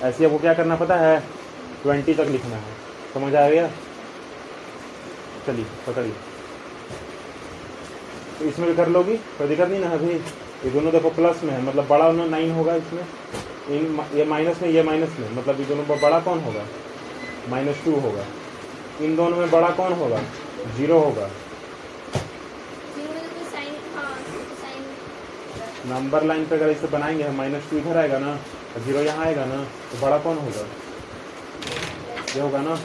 ऐसे 0.04 0.26
आपको 0.26 0.38
क्या 0.38 0.54
करना 0.54 0.76
पता 0.76 0.96
है? 0.96 1.24
ट्वेंटी 1.84 2.14
तक 2.14 2.20
लिखना 2.20 2.56
है। 2.56 2.64
समझ 3.14 3.36
आ 3.36 3.50
गया? 3.50 3.72
चलिए 5.48 5.66
पकड़िए। 5.88 6.14
तो 8.40 8.46
इसमें 8.46 8.70
भी 8.70 8.76
कर 8.76 8.88
लोगी? 8.88 9.18
कोई 9.18 9.48
दिक्कत 9.48 9.68
नहीं 9.68 9.80
ना 9.80 9.90
अभी? 9.90 10.22
ये 10.66 10.70
दोनों 10.70 10.92
देखो 10.92 11.10
प्लस 11.10 11.44
में 11.44 11.54
है। 11.54 11.62
मतलब 11.62 11.88
बड़ा 11.88 12.08
उन्होंने 12.08 12.32
नाइन 12.32 12.52
होगा 12.52 12.76
इसमें। 12.76 13.08
इन 13.70 14.06
ये 14.14 14.26
माइनस 14.26 14.62
में 14.62 14.70
ये 14.70 14.84
माइनस 14.84 15.10
में। 15.20 15.32
मतलब 15.32 15.60
ये 15.60 15.66
दोनों 15.66 15.88
बड़ा 15.88 16.20
कौन 16.20 16.40
होगा? 16.40 16.66
माइनस 17.50 17.76
टू 17.86 17.96
होगा। 17.96 18.26
इन 19.02 19.16
दोनों 19.16 19.38
में 19.38 19.52
बड़ा 19.52 19.70
कौन 19.70 19.94
होगा? 19.94 20.22
ज़ीरो 20.78 21.00
होगा। 21.00 21.30
ज़ीरो 22.96 23.14
में 23.14 23.30
तो 23.30 23.98
हाँ 23.98 24.18
नंबर 25.86 26.24
लाइन 26.24 26.46
पे 26.46 26.56
अगर 26.56 26.70
इसे 26.70 26.88
बनाएँगे 26.88 27.24
हम 27.24 27.36
माइनस 27.36 27.70
टू 27.70 27.78
इधर 27.78 27.98
आएगा 27.98 28.20
ना। 28.20 28.40
और 28.78 28.84
ज़ीरो 28.84 29.00
यहाँ 29.00 29.26
आएगा 29.26 29.46
ना 29.46 29.64
तो 29.64 30.02
बड़ा 30.02 30.18
कौन 30.18 30.38
होगा? 30.38 30.66
ये 32.36 32.42
होगा 32.42 32.62
ना? 32.62 32.80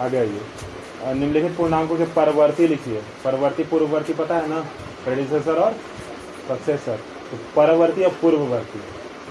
आगे 0.00 0.16
आइए। 0.16 0.40
निम्नलिखित 1.14 1.56
पूर्णांकों 1.56 1.96
के 1.96 2.04
परवर्ती 2.04 2.68
लिखिए। 2.68 3.02
परवर्ती 3.24 3.64
पूर्ववर्ती 3.64 4.12
पता 4.12 4.36
है 4.36 4.48
ना? 4.48 4.60
प्रेडिसेसर 5.04 5.56
और 5.56 5.72
सक्सेसर 6.48 6.96
तो 7.30 7.38
परवर्ती 7.56 8.04
और 8.04 8.10
पूर्ववर्ती। 8.10 8.80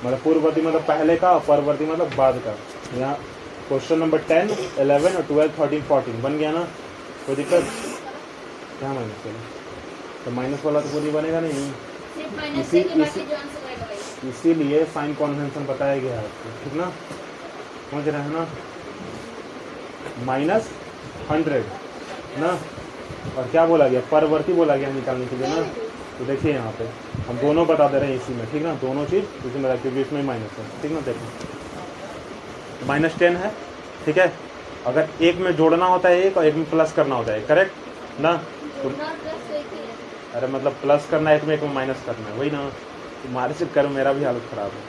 मतलब 0.05 0.19
पूर्ववर्ती 0.19 0.61
मतलब 0.61 0.81
पहले 0.81 1.17
का 1.17 1.31
और 1.31 1.39
परवर्ती 1.39 1.85
मतलब 1.85 2.13
बाद 2.15 2.41
का। 2.47 2.55
यहाँ 2.97 3.15
क्वेश्चन 3.67 3.99
नंबर 3.99 4.17
टेन 4.17 4.49
इलेवन 4.79 5.15
और 5.15 5.23
ट्वेल्व 5.23 5.51
थर्टीन 5.59 5.81
फोर्टीन 5.81 6.21
बन 6.21 6.37
गया 6.37 6.51
ना? 6.51 6.63
कोई 7.27 7.35
दिक्कत? 7.35 7.67
क्या 8.79 8.93
माइनस 8.93 9.23
चलो 9.23 9.33
तो 10.25 10.31
माइनस 10.31 10.65
वाला 10.65 10.81
तो 10.81 10.89
पूरी 10.89 11.11
बनेगा 11.11 11.39
नहीं। 11.39 11.71
इसी- 12.61 12.85
इसी- 12.85 13.27
जो 13.27 13.35
आंसर 13.35 13.67
आएगा 13.69 13.85
वही 13.85 14.08
इसीलिए 14.25 14.83
साइन 14.85 15.13
कॉन्वेंशन 15.15 15.65
बताया 15.65 15.97
गया 15.97 16.11
है 16.11 16.23
आपको 16.23 16.49
ठीक 16.63 16.73
ना? 16.73 16.89
समझ 17.91 18.07
रहे 18.07 18.21
हैं 18.21 18.29
ना? 18.29 18.47
माइनस 20.25 20.69
हंड्रेड 21.29 21.65
ना? 22.39 22.47
और 23.37 23.47
क्या 23.51 23.65
बोला 23.65 23.87
गया? 23.87 24.01
परवर्ती 24.11 24.53
बोला 24.53 24.75
गया 24.75 24.89
निकालने 24.93 25.25
के 25.25 25.35
लिए 25.35 25.47
ना? 25.47 25.61
तो 26.19 26.25
देखिए 26.25 26.53
यहाँ 26.53 26.71
पे 26.71 26.87
हम 27.27 27.37
दोनों 27.37 27.65
बता 27.67 27.87
दे 27.87 27.99
रहे 27.99 28.09
हैं 28.09 28.15
इसी 28.15 28.33
में 28.33 28.51
ठीक 28.51 28.63
ना? 28.63 28.73
दोनों 28.73 29.05
चीज़ 29.05 29.47
इसी 29.47 29.59
में 29.59 29.69
रखिए 29.71 30.01
इसमें 30.01 30.23
माइनस 30.23 30.57
है 30.59 30.65
ठीक 30.81 30.91
ना? 30.91 30.99
देखो 31.01 32.85
माइनस 32.87 33.17
टेन 33.19 33.35
है 33.35 33.53
ठीक 34.05 34.17
है? 34.17 34.31
अगर 34.87 35.09
एक 35.21 35.37
में 35.37 35.51
जोड़ना 35.55 35.85
होता 35.85 36.09
है 36.09 36.21
एक 36.21 36.37
और 36.37 36.45
एक 36.45 36.55
में 36.55 36.69
प्लस 36.69 36.93
करना 36.93 37.15
होता 37.15 37.31
है 37.31 37.41
करेक्ट? 37.41 37.71
ना? 38.21 38.33
तो 38.83 38.89
अरे 40.35 40.47
मतलब 40.47 40.71
प्लस 40.81 41.07
करना 41.11 41.29
है 41.29 41.37
एक 41.37 41.43
में 41.43 41.55
एक 41.55 41.63
में 41.63 41.73
माइनस 41.73 42.03
करना 42.05 42.29
है 42.29 42.37
वही 42.39 42.49
ना? 42.51 42.71
तुम्हारे 43.23 43.53
चक्कर 43.55 43.87
में 43.87 43.95
मेरा 43.95 44.13
भी 44.13 44.23
हालत 44.23 44.41
खराब 44.51 44.71
है। 44.71 44.81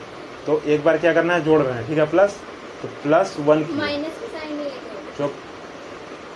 तो 0.45 0.61
एक 0.73 0.83
बार 0.83 0.97
क्या 0.97 1.13
करना 1.13 1.33
है 1.33 1.41
जोड़ 1.43 1.61
रहे 1.61 1.73
हैं 1.73 1.87
ठीक 1.87 1.97
है? 1.97 2.05
प्लस 2.11 2.37
तो 2.81 2.87
प्लस 3.03 3.35
वन 3.39 3.63
की 3.63 3.73
माइनस 3.73 4.19
के 4.19 4.27
साइन 4.27 4.53
मिलेगा 4.53 5.17
जो 5.17 5.33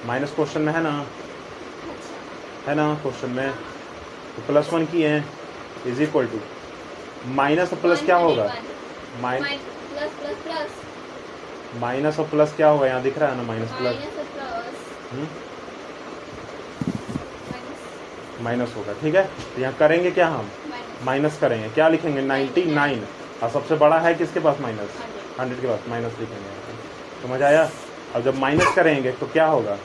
माइनस 0.08 0.32
क्वेश्चन 0.36 0.62
में 0.62 0.74
है 0.74 0.82
ना? 0.84 0.90
अच्छा। 1.90 2.70
है 2.70 2.76
ना 2.76 2.94
क्वेश्चन 3.04 3.30
में? 3.30 3.52
तो 4.36 4.42
प्लस 4.48 4.70
वन 4.74 4.86
की 4.86 5.02
है। 5.02 5.26
इज़ 5.88 6.02
इक्वल 6.04 6.26
टू 6.28 6.40
माइनस 7.36 7.74
और 7.74 7.80
प्लस 7.80 8.04
क्या 8.06 8.16
होगा? 8.18 8.54
माइनस 9.22 9.50
और 12.20 12.28
प्लस 12.28 12.54
क्या 12.56 12.68
होगा? 12.70 12.88
यहाँ 12.88 13.02
दिख 13.02 13.18
रहा 13.18 13.30
है 13.30 13.36
ना 13.38 13.44
माइनस 13.44 13.72
प्लस 13.78 13.96
माइनस 18.42 18.76
होगा 18.76 18.94
ठीक 19.02 19.16
है? 19.16 19.24
तो 19.56 19.62
यहाँ 19.62 19.74
करेंगे 19.80 20.12
क्या 20.12 20.28
हम? 20.28 20.50
माइनस 21.04 21.38
करेंगे। 21.40 21.70
क्या 21.70 21.88
लिखेंगे? 21.90 22.22
Ninety 22.22 22.64
nine. 22.66 23.06
और 23.44 23.50
सबसे 23.50 23.76
बड़ा 23.76 24.00
है 24.00 24.14
किसके 24.16 24.40
पास 24.40 24.60
माइनस? 24.62 24.90
हंड्रेड 25.40 25.62
के 25.62 25.68
पास 25.68 25.80
माइनस 25.90 26.20
लिखेंगे। 26.20 26.50
समझ 27.24 27.42
आया? 27.42 27.70
अब 28.16 28.24
जब 28.24 28.38
माइनस 28.40 28.74
करेंगे 28.76 29.12
तो 29.12 29.26
क्या 29.28 29.46
होगा? 29.48 29.78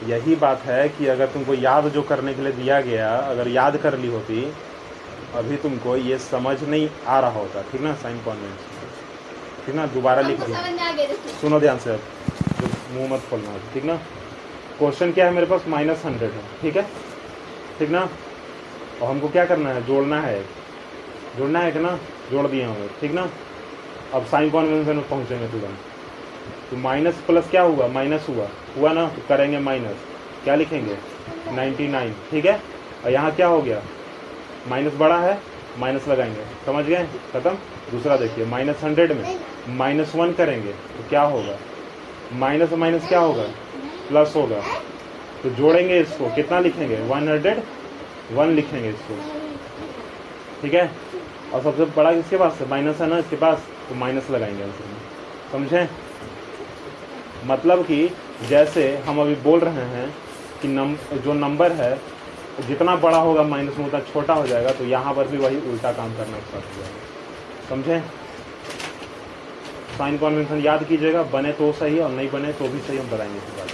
तो 0.00 0.06
यही 0.06 0.34
बात 0.36 0.62
है 0.62 0.88
कि 0.88 1.06
अगर 1.06 1.26
तुमको 1.26 1.54
याद 1.54 1.88
जो 1.88 2.02
करने 2.02 2.34
के 2.34 2.42
लिए 2.42 2.52
दिया 2.52 2.80
गया 2.80 3.16
अगर 3.16 3.48
याद 3.48 3.76
कर 3.76 3.98
ली 3.98 4.08
होती 4.08 4.42
अभी 5.34 5.56
तुमको 5.56 5.96
ये 5.96 6.18
समझ 6.18 6.62
नहीं 6.62 6.88
आ 7.06 7.18
रहा 7.20 7.30
होता। 7.30 7.62
ठीक 7.62 7.80
ना? 7.80 7.94
Sign 7.94 8.18
convent. 8.24 8.58
ठीक 9.66 9.74
ना? 9.74 9.86
दोबारा 9.86 10.22
लिख 10.22 10.40
दिया 10.40 10.62
सुनो 11.40 11.60
ध्यान 11.60 11.78
से। 11.78 11.90
अब 11.90 12.00
मुँह 12.90 13.12
मत 13.14 13.22
खोलना, 13.30 13.56
ठीक 13.74 13.84
ना? 13.84 13.96
क्वेश्चन 14.78 15.12
क्या 15.12 15.26
है 15.26 15.32
मेरे 15.32 15.46
पास? 15.46 15.64
माइनस 15.68 16.04
हंड्रेड 16.04 16.30
है, 16.30 16.42
ठीक 16.62 16.76
है? 16.76 16.82
ठीक 17.78 17.90
ना? 17.90 18.08
और 19.02 19.08
हमको 19.08 19.28
क्या 19.28 19.44
करना 19.44 19.70
है? 19.70 19.86
जोड़ना 19.86 20.20
है 20.20 20.44
जोड़ना 21.38 21.58
है 21.58 21.72
कि 21.72 21.78
ना? 21.78 21.98
जोड़ 22.30 22.46
दिया 22.46 22.68
हमें 22.68 22.88
ठीक 23.00 23.12
ना? 23.12 23.28
अब 24.14 24.26
साइन 24.26 24.50
कॉन्वेंशन 24.50 24.96
में 24.96 25.08
पहुँचेंगे 25.08 25.48
तुरंत। 25.48 26.70
तो 26.70 26.76
माइनस 26.76 27.14
प्लस 27.26 27.50
क्या 27.50 27.62
हुआ? 27.62 27.88
माइनस 27.88 28.26
हुआ। 28.28 28.48
हुआ 28.76 28.92
ना? 28.92 29.08
तो 29.08 29.22
करेंगे 29.28 29.58
माइनस 29.58 29.96
क्या 30.44 30.54
लिखेंगे? 30.54 30.96
99 31.56 32.12
ठीक 32.30 32.46
है? 32.46 32.60
और 33.04 33.10
यहाँ 33.12 33.34
क्या 33.34 33.46
हो 33.46 33.60
गया? 33.62 33.82
माइनस 34.68 34.94
बड़ा 34.94 35.18
है 35.20 35.38
माइनस 35.78 36.08
लगाएँगे। 36.08 36.44
समझ 36.66 36.84
गए? 36.84 37.06
खत्म? 37.32 37.50
दूसरा 37.90 38.16
देखिए 38.16 38.44
माइनस 38.44 38.82
हंड्रेड 38.84 39.12
में 39.12 39.38
माइनस 39.68 40.14
वन 40.14 40.32
करेंगे 40.32 40.72
तो 40.72 41.08
क्या 41.08 41.22
होगा? 41.22 41.56
माइनस 42.32 42.72
माइनस 42.72 43.08
क्या 43.08 43.18
होगा? 43.18 43.42
प्लस 44.08 44.32
होगा। 44.36 44.60
तो 45.42 45.50
जोड़ेंगे 45.50 46.00
इसको। 46.00 46.28
कितना 46.34 46.60
लिखेंगे? 46.60 46.96
One 46.96 47.28
hundred? 47.28 47.62
वन 48.32 48.48
लिखेंगे 48.48 48.88
इसको। 48.88 49.14
ठीक 50.62 50.74
है? 50.74 50.90
और 51.54 51.62
सबसे 51.62 51.84
बड़ा 51.84 52.12
किसके 52.12 52.36
पास 52.36 52.58
है? 52.60 52.68
माइनस 52.68 53.00
है 53.00 53.06
ना 53.06 53.18
इसके 53.18 53.36
पास? 53.36 53.58
तो 53.88 53.94
माइनस 53.94 54.30
लगाएँगे 54.30 54.62
आंसर 54.62 54.84
में 54.84 55.00
समझे? 55.52 55.88
मतलब 57.44 57.82
कि 57.82 58.16
जैसे 58.48 58.96
हम 58.96 59.20
अभी 59.20 59.34
बोल 59.34 59.60
रहे 59.60 59.84
हैं 59.84 60.14
कि 60.62 60.68
नम, 60.68 60.96
जो 61.14 61.32
नंबर 61.32 61.72
है, 61.72 62.00
जितना 62.68 62.96
बड़ा 62.96 63.18
होगा 63.18 63.42
माइनस 63.42 63.78
में, 63.78 63.86
उतना 63.86 64.00
छोटा 64.00 64.34
हो 64.34 64.46
जाएगा 64.46 64.70
तो 64.70 64.84
यहाँ 64.84 65.14
पर 65.14 65.28
भी 65.28 65.36
वही 65.36 65.56
उल्टा 65.56 65.92
काम 65.92 66.16
करना 66.16 66.38
स्टार्ट 66.38 66.64
हो। 66.64 66.82
जाएगा 66.82 67.68
समझे? 67.68 68.25
साइन 69.98 70.16
कॉन्वेंशन 70.18 70.60
याद 70.60 70.84
कीजिएगा 70.88 71.22
बने 71.32 71.52
तो 71.58 71.72
सही 71.78 71.98
और 72.06 72.10
नहीं 72.10 72.30
बने 72.30 72.52
तो 72.52 72.68
भी 72.68 72.80
सही 72.86 72.98
हम 72.98 73.08
बताएँगे 73.10 73.38
इसके 73.38 73.52
बाद 73.58 73.68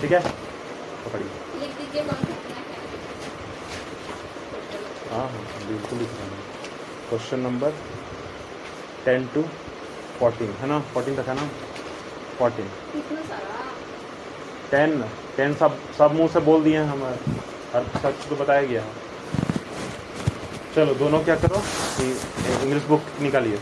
ठीक 0.00 0.12
है? 0.12 0.20
पकड़िए। 1.04 1.28
हाँ, 5.10 5.28
हाँ? 5.28 5.42
बिल्कुल 5.68 5.98
question 7.08 7.40
number 7.40 7.70
ten 9.04 9.26
to 9.34 9.42
fourteen 10.18 10.50
है 10.60 10.68
ना? 10.68 10.78
फोर्टीन 10.94 11.16
तक 11.16 11.28
है 11.28 11.34
ना 11.34 11.48
फोर्टीन 12.38 12.68
टेन 14.70 15.02
टेन 15.36 15.54
सब 15.60 15.78
सब 15.98 16.14
मुँह 16.16 16.28
से 16.32 16.40
बोल 16.48 16.62
दिए 16.64 16.82
हमें 16.90 17.08
हर 17.74 17.84
सच 17.96 18.02
को 18.02 18.34
तो 18.34 18.42
बताया 18.42 18.62
गया 18.62 18.82
है। 18.82 18.92
चलो 20.74 20.94
दोनों 20.94 21.22
क्या 21.24 21.36
करो 21.44 21.62
कि 21.96 22.10
इंग्लिश 22.62 22.84
बुक 22.88 23.02
निकालिए। 23.22 23.58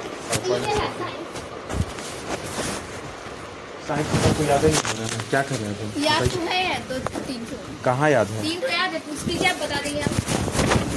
का 3.89 3.95
याद 3.95 4.65
ही 4.65 4.71
नहीं? 4.71 5.09
है 5.11 5.29
क्या 5.31 5.43
कर 5.43 5.55
रहे 5.55 5.67
हैं 5.69 5.77
तुम? 5.81 6.03
याद 6.05 6.23
है 6.49 6.79
तो 6.89 7.21
तीन 7.27 7.45
सौ 7.45 7.57
कहाँ 7.85 8.11
याद 8.11 8.27
है? 8.29 8.43
तीन 8.43 8.61
तो 8.61 8.69
याद 8.69 8.91
है 8.93 8.99
पूछ 9.01 9.27
लीजिए 9.27 9.49
आप 9.49 9.57
बता 9.63 9.81
देंगे 9.83 10.03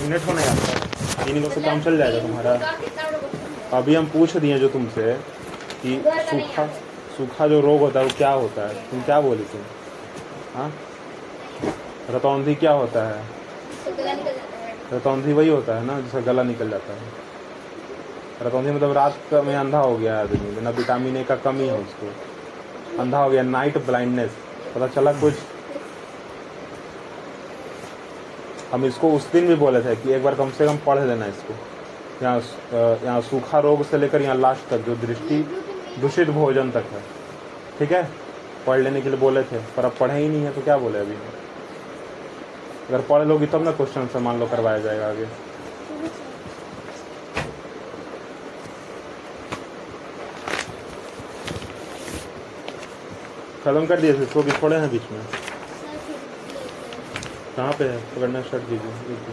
मिनट 0.02 0.26
होना 0.28 0.42
याद 0.42 0.58
है। 0.60 1.26
तीन 1.26 1.42
को 1.42 1.50
तो 1.50 1.62
काम 1.62 1.82
चल 1.82 1.98
जाएगा 1.98 2.20
तुम्हारा। 2.20 2.54
अभी 3.78 3.96
हम 3.96 4.06
पूछ 4.14 4.36
दिए 4.38 4.58
जो 4.60 4.68
तुमसे 4.70 5.14
कि 5.84 6.02
सूखा 6.32 6.66
सूखा 7.18 7.48
जो 7.48 7.60
रोग 7.62 7.80
होता 7.80 8.00
है 8.00 8.06
वो 8.06 8.12
क्या 8.18 8.32
होता 8.32 8.68
है? 8.68 8.74
तुम 8.92 9.02
क्या 9.02 9.20
बोले 9.22 9.44
तुम 9.52 9.62
हाँ? 10.56 10.72
रतौंधी 12.10 12.56
क्या 12.56 12.72
होता 12.72 13.08
है? 13.08 13.24
रतौंधी 14.94 15.34
वही 15.34 15.50
होता 15.50 15.76
है 15.78 15.86
ना 15.86 16.00
जिसका 16.02 16.20
गला 16.32 16.44
निकल 16.44 16.70
जाता 16.70 16.94
है। 16.94 18.48
रतौंधी 18.48 18.72
मतलब 18.72 18.92
रात 18.98 19.18
का 19.32 19.42
में 19.42 19.56
अंधा 19.56 19.80
हो 19.80 19.98
गया 19.98 20.20
आदमी 20.20 20.52
बिना 20.56 20.70
विटामिन 20.82 21.18
ए 21.18 21.24
का 21.24 21.36
कमी 21.48 21.68
है 21.68 21.78
उसको। 21.78 22.14
अंधा 23.00 23.18
हो 23.18 23.30
गया 23.30 23.44
नाइट 23.44 23.78
ब्लाइंडनेस 23.86 24.32
पता 24.76 24.88
चला 24.88 25.12
कुछ? 25.14 25.34
हम 28.72 28.86
इसको 28.86 29.12
उस 29.14 29.32
दिन 29.32 29.48
भी 29.48 29.56
बोले 29.56 29.82
थे 29.82 29.96
कि 29.96 30.14
एक 30.14 30.24
बार 30.24 30.36
कम 30.36 30.50
से 30.50 30.66
कम 30.68 30.78
पढ़ 30.86 31.00
लेना 31.00 31.26
इसको। 31.26 31.54
यहाँ 32.22 32.40
यहाँ 33.04 33.22
सूखा 33.22 33.60
रोग 33.60 33.84
से 33.86 33.98
लेकर 33.98 34.22
यहाँ 34.22 34.36
लास्ट 34.36 34.70
तक, 34.70 34.78
जो 34.78 34.96
दृष्टि, 34.98 35.38
दूषित 36.02 36.30
भोजन 36.30 36.72
तक 36.72 36.86
है। 36.94 37.02
ठीक 37.80 37.92
है? 37.92 38.04
पढ़ 38.68 38.80
लेने 38.80 39.02
के 39.02 39.10
लिए 39.10 39.20
बोले 39.20 39.44
थे, 39.44 39.60
पर 39.78 39.86
अब 39.86 39.96
पढ़े 40.00 40.18
ही 40.18 40.28
नहीं 40.30 40.44
है 40.44 40.52
तो 40.54 40.62
क्या 40.62 40.78
बोले 40.78 41.00
अभी? 41.00 41.16
अगर 42.90 43.02
पढ़ 43.02 43.28
लोगी 43.28 43.46
तब 43.46 43.64
ना 43.64 43.72
क्वेश्चन 43.72 44.08
से 44.08 44.20
मान 44.20 44.40
लो 44.40 44.48
करवाया 44.48 44.78
जाएगा 44.80 45.08
आगे। 45.10 45.26
खत्म 53.64 53.86
कर 53.88 54.02
थे 54.20 54.24
इसको 54.24 54.42
भी 54.44 54.52
छोड़े 54.60 54.78
हैं 54.84 54.90
बीच 54.92 55.12
में। 55.12 55.20
कहाँ 57.56 57.74
पे 57.80 57.84
है? 57.84 57.98
पकड़ना 58.16 58.42
स्टार्ट 58.42 58.64
कीजिए 58.70 59.28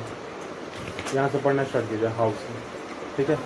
यहाँ 1.14 1.28
से 1.32 1.38
पढ़ना 1.44 1.64
स्टार्ट 1.64 1.88
कीजिए 1.90 2.08
हाउस 2.18 2.44
में 2.50 2.60
ठीक 3.16 3.30
है? 3.30 3.38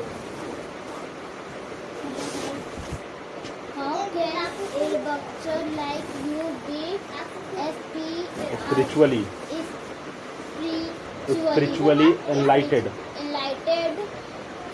स्पिरिचुअली 8.64 9.24
Spiritually 11.26 12.06
enlightened. 12.32 12.88
enlightened. 13.22 13.98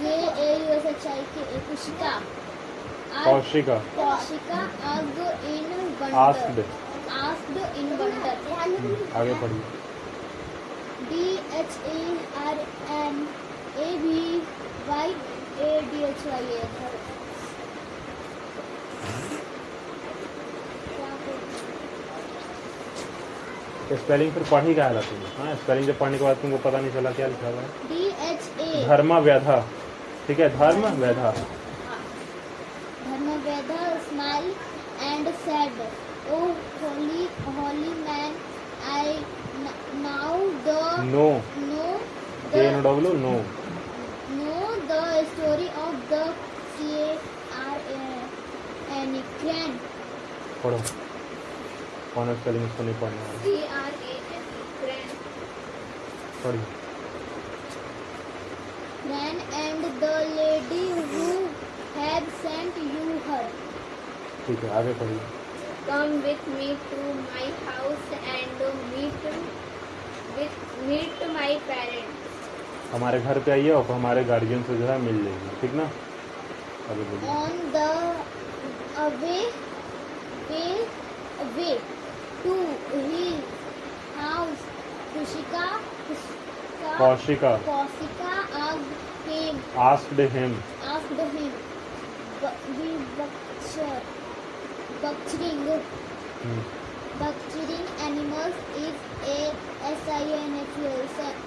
के 0.00 0.12
ए 0.42 0.48
U 0.58 0.74
S 0.74 0.84
H 0.86 1.06
I 1.06 1.22
Kushika. 3.24 3.76
अग 4.94 5.16
Asked. 6.24 6.58
इन 7.78 7.88
वंडर 7.98 8.36
आगे 9.18 9.34
पढ़िए। 9.40 9.62
D 11.08 11.24
H 11.58 11.72
A 11.90 12.00
R 12.46 12.58
N 12.96 13.16
A 13.84 13.88
B 14.02 14.20
Y 14.88 15.10
A 15.66 15.80
D 15.90 16.02
H 16.08 16.26
Y 16.26 16.44
A 23.90 23.96
spelling 23.96 24.32
फिर 24.32 24.42
पढ़ 24.50 24.64
ही 24.64 24.74
था 24.74 24.88
तुम 25.00 25.20
हाँ 25.38 25.54
स्पेलिंग 25.56 25.86
जब 25.86 25.98
पढ़ने 25.98 26.18
के 26.18 26.24
बाद 26.24 26.36
तुमको 26.42 26.58
पता 26.68 26.80
नहीं 26.80 26.92
चला 26.92 27.10
क्या 27.18 27.26
लिखा 27.26 27.48
हुआ 27.48 27.60
है। 27.60 28.86
धर्म 28.88 29.18
व्याधा 29.28 29.60
ठीक 30.26 30.40
है 30.40 30.48
धर्म 30.58 30.86
व्याधा 31.00 31.30
Dharmaveda 33.37 33.81
smiled 34.09 34.55
and 35.07 35.27
said, 35.45 35.71
"Oh, 36.35 36.55
holy, 36.81 37.25
holy 37.57 37.91
man, 38.05 38.31
I 38.91 39.17
n- 39.63 39.75
now 40.05 40.31
the 40.67 40.77
no 41.09 41.25
know 41.67 41.91
K 42.53 42.63
N 42.69 42.73
the 42.77 42.81
W 42.87 43.11
no 43.25 43.33
know 44.37 44.65
the 44.91 45.01
story 45.33 45.67
of 45.83 45.93
the 46.13 46.23
C 46.73 46.89
A 47.01 47.11
R 47.65 47.77
A 47.97 48.07
N 49.01 49.13
Cran 49.41 49.77
पढ़ो 50.63 50.79
कौन 52.15 52.27
है 52.27 52.35
स्पेलिंग 52.41 52.65
इसको 52.69 52.83
नहीं 52.83 52.99
पढ़ना 53.03 53.27
है 53.27 53.35
C 53.43 53.53
R 53.81 53.91
A 54.13 54.15
N 54.39 54.47
Cran 54.79 55.13
पढ़िए 56.45 56.65
Cran 59.05 59.37
and 59.65 59.85
the 60.05 60.15
lady 60.41 60.85
who 61.13 61.29
ठीक 64.46 64.64
है 64.64 64.70
आगे 64.78 64.92
पढ़िए। 65.00 65.20
Come 65.88 66.10
with 66.24 66.48
me 66.48 66.68
to 66.90 67.12
my 67.20 67.50
house 67.66 68.12
and 68.12 68.62
meet 68.92 69.26
meet 70.88 71.22
my 71.34 71.56
parents 71.68 72.94
हमारे 72.94 73.20
घर 73.20 73.38
पे 73.46 73.50
आइए 73.52 73.70
और 73.78 73.84
हमारे 73.90 74.24
गार्जियन 74.24 74.62
से 74.68 74.76
जो 74.78 74.86
है 74.86 74.98
मिल 75.06 75.22
जाएगी 75.24 75.60
ठीक 75.60 75.74
ना? 75.80 75.90
On 77.36 77.58
the 77.74 77.76
away 79.06 79.38
way 80.50 80.62
away 81.46 81.72
to 82.44 82.54
he 82.94 83.26
house 84.18 84.64
Kushika 85.14 85.66
Kaushika 86.98 87.56
Kaushika 87.66 88.30
asked 89.88 90.20
him 90.36 90.54
asked 90.94 91.20
him 91.36 91.50
asked 92.44 92.66
him 92.66 92.78
"Bu- 92.78 92.78
be 92.78 92.88
butcher 93.18 93.94
butchering 95.02 95.60
butchering 97.20 97.86
animals 98.06 98.54
is 98.76 98.96
a 99.26 99.38
S 99.92 100.08
I 100.08 100.22
N 100.40 100.52
F 100.60 100.78
U 100.78 100.86
L 100.86 101.06
sin- 101.16 101.40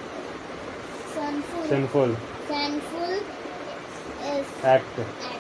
sinful 1.13 2.15
sinful 2.49 3.13
is 4.31 4.47
act 4.65 4.99
act. 4.99 5.37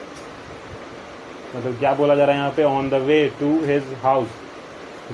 मतलब 1.55 1.77
क्या 1.79 1.93
बोला 1.93 2.15
जा 2.15 2.25
रहा 2.25 2.35
है 2.35 2.39
यहाँ 2.41 2.51
पे? 2.55 2.63
On 2.63 2.89
the 2.89 2.93
way 3.07 3.17
to 3.39 3.49
his 3.65 3.93
house 4.03 4.27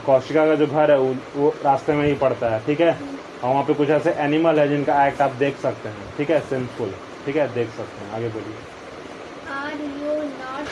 Kaushika 0.06 0.46
का 0.46 0.56
जो 0.56 0.66
घर 0.68 0.92
है 0.92 0.98
वो, 1.00 1.16
वो 1.36 1.50
रास्ते 1.66 1.94
में 1.94 2.06
ही 2.08 2.14
पड़ता 2.24 2.50
है 2.50 2.60
ठीक 2.66 2.82
है? 2.82 2.92
और 3.44 3.50
वहाँ 3.50 3.64
पे 3.64 3.74
कुछ 3.74 3.90
ऐसे 3.90 4.12
एनिमल 4.26 4.60
है 4.60 4.68
जिनका 4.70 5.06
एक्ट 5.08 5.22
आप 5.22 5.32
देख 5.40 5.58
सकते 5.62 5.90
हैं 5.90 6.14
ठीक 6.18 6.30
है? 6.30 6.40
सिंपल 6.50 6.92
ठीक 7.26 7.36
है? 7.36 7.54
देख 7.54 7.70
सकते 7.78 8.06
हैं 8.06 8.14
आगे 8.16 8.30
बोलिए 8.38 8.77
Are 9.68 9.76
you 9.76 10.12
not 10.40 10.70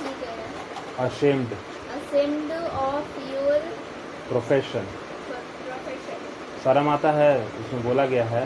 ठीक 0.00 0.24
ashamed 1.04 1.52
of 2.86 3.06
your 3.28 3.60
profession? 4.32 4.84
शर्म 6.64 6.88
आता 6.88 7.12
है 7.20 7.30
उसमें 7.60 7.82
बोला 7.84 8.06
गया 8.12 8.24
है 8.34 8.44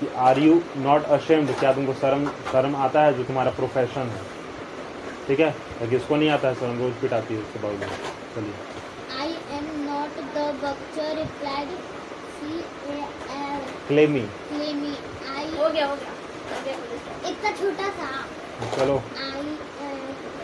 कि 0.00 0.08
आर 0.26 0.38
यू 0.38 0.60
नॉट 0.88 1.04
अशेम्ड 1.18 1.54
क्या 1.60 1.72
तुमको 1.78 1.94
शर्म 2.02 2.26
शर्म 2.52 2.76
आता 2.88 3.04
है 3.04 3.14
जो 3.14 3.24
तुम्हारा 3.30 3.50
प्रोफेशन 3.62 4.12
है? 4.16 4.22
ठीक 5.26 5.40
है? 5.40 5.50
लेकिन 5.80 5.96
इसको 6.00 6.16
नहीं 6.16 6.30
आता 6.36 6.48
है 6.48 6.54
शर्म 6.60 6.78
रोज 6.82 6.94
पिटाती 7.00 7.34
है 7.34 7.40
उसके 7.40 7.58
बावजूद। 7.62 7.90
चलिए। 8.36 8.54
I 9.22 9.32
am 9.58 9.66
not 9.90 10.12
the 10.36 10.46
butcher 10.62 11.10
replied 11.22 11.70
C 12.36 12.40
A 12.94 12.98
L. 13.42 13.60
Calmly 13.88 14.24
हो 14.24 14.58
गया 14.58 15.64
हो 15.64 15.70
गया 15.70 15.86
हो 15.86 15.96
गया। 15.96 16.19
इतना 17.30 17.50
छोटा 17.60 17.88
सा 17.98 18.08
चलो। 18.76 18.96
I 18.96 19.30
uh, 19.30 19.96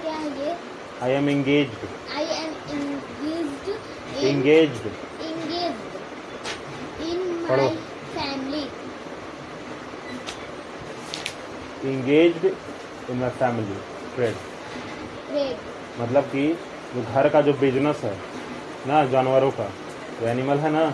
क्या 0.03 0.15
है 0.15 0.29
ये? 0.41 0.57
I 1.03 1.11
am 1.13 1.29
engaged 1.29 1.81
am 2.17 2.53
engaged 2.77 3.69
in 4.19 4.27
engaged 4.27 4.85
engaged 5.29 5.97
in 7.09 7.19
my 7.31 7.49
पढ़ो। 7.49 7.69
family 8.17 8.65
engaged 11.87 12.45
in 13.11 13.17
my 13.19 13.31
family 13.41 13.77
trade 14.15 14.37
मतलब 16.01 16.25
कि 16.33 16.47
जो 16.95 17.03
घर 17.03 17.29
का 17.29 17.41
जो 17.49 17.53
बिज़नेस 17.65 18.01
है 18.05 18.17
ना 18.89 19.05
जानवरों 19.13 19.51
का 19.59 19.69
जो 20.21 20.27
एनिमल 20.29 20.59
है 20.59 20.71
ना 20.73 20.87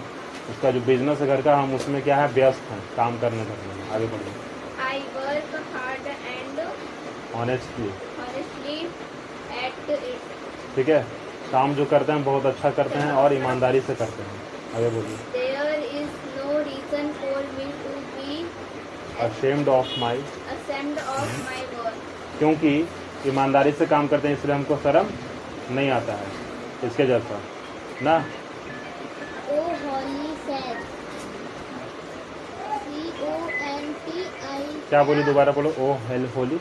उसका 0.51 0.70
जो 0.70 0.81
बिज़नेस 0.87 1.20
है 1.20 1.27
घर 1.27 1.42
का 1.42 1.57
हम 1.57 1.75
उसमें 1.75 2.03
क्या 2.05 2.16
है 2.16 2.29
व्यस्त 2.33 2.70
हैं 2.70 2.81
काम 2.96 3.18
करने 3.20 3.44
करने 3.51 3.75
में 3.75 3.90
आगे 3.94 4.07
बढ़िए 4.14 4.40
I 4.85 4.96
work 5.16 5.53
hard 5.75 6.07
and 6.07 6.57
honestly 7.35 7.90
honestly 8.18 8.79
at 9.64 9.90
it. 9.95 10.31
ठीक 10.77 10.88
है? 10.88 11.03
काम 11.53 11.75
जो 11.75 11.85
करते 11.85 12.12
हैं 12.12 12.25
बहुत 12.25 12.47
अच्छा 12.47 12.71
करते 12.71 12.99
हैं 12.99 13.12
और 13.12 13.33
ईमानदारी 13.35 13.81
से 13.81 13.95
करते 13.95 14.23
हैं। 14.23 14.37
आगे 14.77 14.90
बोलिए। 14.90 15.16
There 15.35 15.75
is 16.01 16.11
no 16.37 16.49
reason 16.68 17.05
for 17.21 17.42
ashamed 19.23 19.68
of 19.68 19.90
my 20.03 20.14
ashamed 20.53 20.99
of 20.99 21.33
my 21.49 21.59
work. 21.79 21.99
क्योंकि 22.38 22.71
ईमानदारी 23.27 23.73
से 23.73 23.87
काम 23.87 24.09
करते 24.09 24.29
हैं 24.29 24.38
इसलिए 24.38 24.55
हमको 24.55 24.77
शर्म 24.77 25.11
नहीं 25.75 25.90
आता 25.90 26.12
है। 26.12 26.27
इसके 26.85 27.07
जैसा। 27.07 27.40
ना? 28.03 28.14
Oh, 29.51 29.68
holy 29.83 30.33
sad. 30.47 30.77
C 32.85 33.03
O 33.27 33.35
N 33.73 33.85
T 34.07 34.16
I. 34.55 34.62
क्या 34.88 35.03
बोली? 35.03 35.23
दोबारा 35.23 35.53
बोलो। 35.53 35.75
Oh 35.79 35.92
hell 36.09 36.29
Holi. 36.37 36.61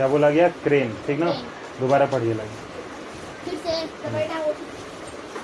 क्या 0.00 0.08
बोला 0.08 0.28
गया? 0.30 0.48
क्रेन 0.64 0.92
ठीक 1.06 1.18
ना? 1.18 1.30
दोबारा 1.80 2.04
पढ़िए 2.06 2.34
से 2.34 3.72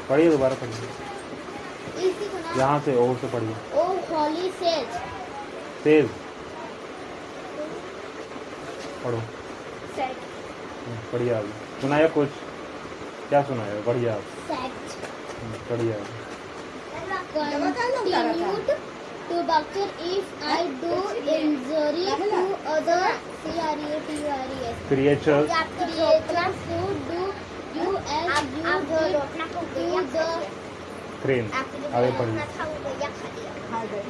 पढ़िए 0.09 0.31
दोबारा 0.31 0.55
पढ़िए। 0.55 0.89
यहाँ 2.59 2.79
से 2.81 2.95
ओ 2.97 3.15
से 3.15 3.29
पढ़िए। 3.33 3.55
सेज। 4.51 4.97
तेज 5.85 6.09
पढ़ो। 9.05 9.19
हम्म, 9.19 10.97
बढ़िया 11.13 11.41
सुनाया 11.81 12.09
कुछ? 12.09 12.29
क्या 13.29 13.43
सुनाया? 13.43 13.81
बढ़िया। 13.87 14.15
हम्म, 14.15 15.53
बढ़िया 15.71 15.97
to 19.29 19.37
butcher 19.49 19.89
if 19.99 20.27
I 20.43 20.61
do 20.83 20.97
injury 21.37 22.07
to 22.21 22.43
other 22.75 23.05
C 23.43 23.59
R 23.59 23.77
E 23.77 23.89
A 23.95 24.01
T 24.07 24.09
U 24.15 24.29
R 24.37 24.49
E 24.55 24.69
S 24.71 24.77
creatures 24.89 25.47
creatures 25.79 26.57
to 26.69 26.79
do 27.09 27.23
you 27.79 27.91
as 28.19 28.45
you 28.57 28.75
did 28.91 29.15
to 29.55 29.63
the 30.15 30.29
crane 31.23 31.45
आगे 31.95 32.11
पढ़िए 32.19 32.45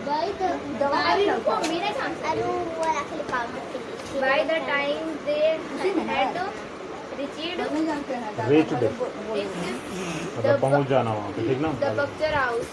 by 0.07 0.25
the 0.39 0.51
है. 0.57 1.27
By 4.21 4.39
the 4.51 4.59
time 4.71 5.07
they 5.27 5.47
had 6.11 6.37
reached 7.19 7.55
Reached. 8.51 8.73
मतलब 10.37 10.61
पहुँच 10.61 10.87
जाना 10.89 11.11
वहाँ 11.15 11.31
पे 11.37 11.49
ठीक 11.49 11.61
ना 11.61 11.71
the 11.81 11.91
butcher 12.01 12.33
house. 12.35 12.71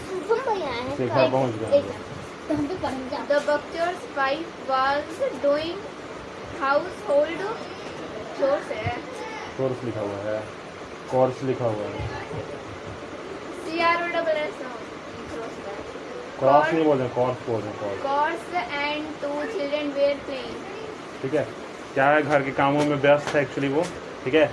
शिखा 0.98 1.28
पहुँच 1.28 1.54
गया 1.54 1.70
तो 1.70 1.78
हम 1.78 1.80
पे 1.80 1.80
पढ़ेंगे 1.80 1.88
जा 1.88 2.13
The 2.48 3.40
butcher's 3.48 4.02
wife 4.16 4.54
was 4.70 5.06
doing 5.42 5.78
household 6.60 7.42
chores. 8.38 8.68
Course 9.58 9.84
लिखा 9.86 10.02
हुआ 10.02 10.18
है। 10.24 10.40
कोर्स 11.12 11.44
लिखा 11.50 11.66
हुआ 11.66 11.86
है। 11.94 12.00
C 13.66 13.80
R 13.80 14.00
O 14.04 14.10
double 14.16 14.40
S. 14.44 14.56
Cross 16.40 16.74
नहीं 16.74 16.84
बोल 16.86 16.98
रहे 16.98 17.08
कॉर्स 17.16 17.38
बोल 17.48 17.62
रहे 17.62 17.70
हैं 17.70 17.78
course 17.82 18.00
Course 18.10 18.48
and 18.84 19.04
two 19.24 19.40
children 19.54 19.86
were 19.98 20.18
playing. 20.28 20.58
ठीक 21.22 21.34
है? 21.34 21.46
क्या 21.94 22.08
है 22.10 22.22
घर 22.24 22.40
के 22.44 22.52
कामों 22.62 22.84
में 22.86 22.98
व्यस्त 23.02 23.28
है 23.36 23.42
एक्चुअली 23.42 23.70
वो? 23.74 23.84
ठीक 24.24 24.34
है? 24.34 24.46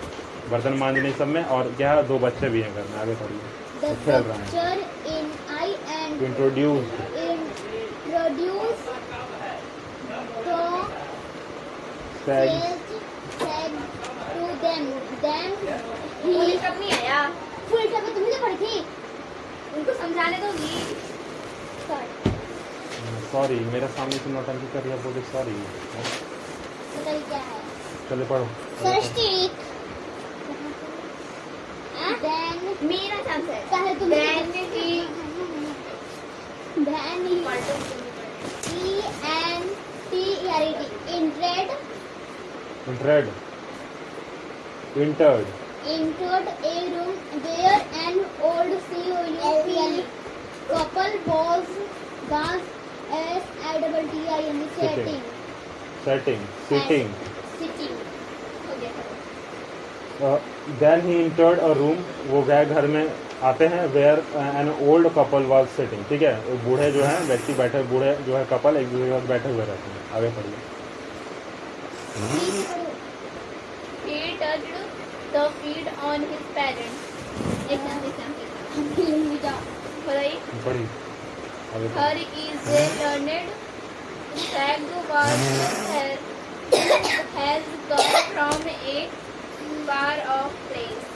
बर्तन 0.50 0.74
मांजने 0.83 1.11
सब 1.18 1.29
में 1.37 1.44
और 1.44 1.62
क्या 1.76 1.92
है? 1.92 2.07
दो 2.09 2.18
बच्चे 2.26 2.46
भी 2.48 2.61
हैं 2.62 2.72
घर 2.74 2.85
में 2.92 2.98
आगे 3.00 3.14
पढ़िए 3.22 3.42
the 3.83 3.90
खेल 4.05 4.22
रहे 4.22 4.38
हैं। 4.38 4.44
Butcher 4.46 4.74
in 5.16 5.26
I 5.59 5.68
and 5.98 6.14
introduce 6.29 6.85
introduce 8.11 8.81
the 10.46 10.62
sage 12.24 12.61
said 13.40 13.72
to 14.33 14.46
them 14.62 14.83
then 15.22 15.48
full 16.22 16.48
he 16.48 16.56
कब 16.64 16.74
नहीं 16.80 16.92
आया। 16.92 17.20
टॉप 17.92 18.04
तुमने 18.14 18.30
तो 18.33 18.38
पढ़ी 18.42 18.56
थी। 18.62 18.74
उनको 19.76 19.92
समझाने 20.00 20.37
दो 20.42 20.48
Sorry, 21.90 22.09
सॉरी 23.33 23.59
मेरे 23.72 23.88
सामने 23.96 24.18
से 24.24 24.28
नौटंकी 24.30 24.66
कर 24.72 24.80
रही 24.83 24.90
है 24.92 24.98
बोले 25.02 25.20
सॉरी 25.30 25.54
बताइए 26.92 27.22
क्या 27.28 27.40
है। 27.48 27.59
चले 28.11 28.24
पढ़ो। 28.33 28.46
सरस्टिक 28.83 29.50
then 32.24 32.56
मेरा 32.90 33.18
चांस 33.28 33.46
है। 33.50 33.61
चाहे 33.70 33.90
तुम 34.00 34.09
Then 34.11 34.46
he 34.72 34.87
then 36.87 37.18
he 37.26 37.37
E 38.76 38.92
N 39.30 39.62
T 40.11 40.12
E 40.12 40.48
R 40.48 40.62
E 40.62 40.70
D 40.70 40.85
entered 41.18 41.20
entered 41.20 41.68
entered 42.92 43.29
entered 44.98 45.46
entered 45.87 46.48
a 46.62 46.76
room 46.87 47.14
where 47.42 47.81
an 47.96 48.16
old 48.42 48.72
COUPL 48.87 50.05
couple 50.68 51.14
was 51.26 51.66
was 52.29 52.62
S 53.11 53.44
I 53.64 53.81
double 53.81 54.03
T 54.05 54.29
I 54.31 54.42
N 54.44 54.68
Sitting. 54.70 55.07
sitting 55.07 55.22
sitting 56.05 56.44
sitting 56.68 57.09
sitting 57.59 57.96
then 60.81 61.00
he 61.00 61.14
entered 61.16 61.59
a 61.59 61.72
room 61.74 61.98
वो 62.29 62.42
गए 62.42 62.64
घर 62.66 62.87
में 62.87 63.05
आते 63.42 63.66
हैं 63.66 63.87
where 63.94 64.18
an 64.57 64.68
old 64.88 65.09
couple 65.14 65.46
was 65.53 65.66
sitting 65.76 66.05
ठीक 66.09 66.22
है 66.22 66.35
बूढ़े 66.64 66.90
जो 66.92 67.05
हैं 67.05 67.20
व्यक्ति 67.29 67.55
बैठे 67.62 67.83
बूढ़े 67.92 68.12
जो 68.26 68.37
है 68.37 68.44
कपल 68.50 68.76
एक 68.76 68.88
दूसरे 68.88 69.07
के 69.07 69.12
साथ 69.12 69.29
बैठे 69.29 69.48
हुए 69.48 69.64
रहते 69.64 69.87
हैं 69.90 70.03
आगे 70.18 70.31
पढ़िए 70.37 70.59
the 75.33 75.45
feet 75.62 75.87
on 76.11 76.19
his 76.33 76.45
parents. 76.55 77.01
में 78.71 79.38
जाओ 79.43 79.61
बताइए 80.07 80.38
पढ़िए 80.64 80.87
आगे 81.75 81.88
her 81.97 82.14
is 82.45 82.69
a 82.77 82.83
learned 83.01 83.51
stag 84.45 84.81
was 85.11 85.40
has, 85.90 86.19
has 87.37 87.62
come 87.90 88.16
from 88.33 88.59
a 88.73 89.09
far 89.87 90.16
off 90.37 90.53
place. 90.71 91.07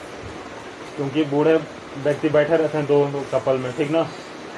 क्योंकि 0.95 1.23
बूढ़े 1.31 1.55
व्यक्ति 2.03 2.29
बैठे 2.37 2.55
रहते 2.57 2.77
हैं 2.77 2.85
दो 2.87 3.23
कपल 3.33 3.57
में 3.63 3.71
ठीक 3.77 3.91
ना? 3.91 4.03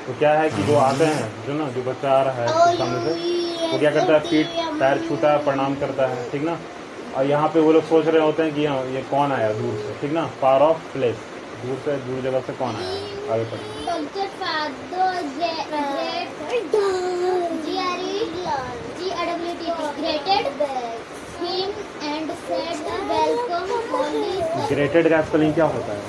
तो 0.08 0.14
क्या 0.20 0.34
है 0.40 0.50
कि 0.50 0.64
जो 0.64 0.76
आते 0.80 1.06
हैं 1.06 1.28
जो 1.48 1.54
ना 1.54 1.70
जो 1.78 1.82
बच्चा 1.92 2.12
आ 2.12 2.22
रहा 2.24 2.42
है 2.42 2.48
सामने 2.78 3.00
से 3.06 3.70
वो 3.72 3.80
क्या 3.80 3.92
करता 3.92 4.14
है 4.14 4.20
फीट 4.30 4.48
पैर 4.80 5.08
छूता 5.08 5.32
है 5.32 5.44
प्रणाम 5.46 5.76
करता 5.86 6.08
है 6.14 6.30
ठीक 6.32 6.44
ना? 6.50 6.58
और 7.18 7.26
यहाँ 7.26 7.48
पे 7.54 7.60
वो 7.60 7.72
लोग 7.74 7.84
सोच 7.84 8.06
रहे 8.06 8.22
होते 8.22 8.44
हैं 8.44 8.54
कि 8.56 8.66
हाँ 8.66 8.86
ये 8.94 9.02
कौन 9.12 9.32
आया 9.32 9.52
दूर 9.54 9.78
से? 9.78 9.94
ठीक 10.02 10.12
ना? 10.14 10.26
फार 10.42 10.62
ऑफ़ 10.62 10.82
प्लेस 10.94 11.16
दूर 11.64 11.78
से 11.86 11.96
दूर 12.08 12.22
जगह 12.22 12.42
से 12.48 12.54
कौन 12.60 12.76
आया? 12.76 12.90
आगे 13.34 13.46
G 17.64 17.68
R 17.82 18.00
E. 18.04 18.18
ग्रेटेड 24.70 25.10
का 25.10 25.22
स्पेलिंग 25.22 25.54
क्या 25.54 25.66
होता 25.66 25.94
है। 25.94 26.00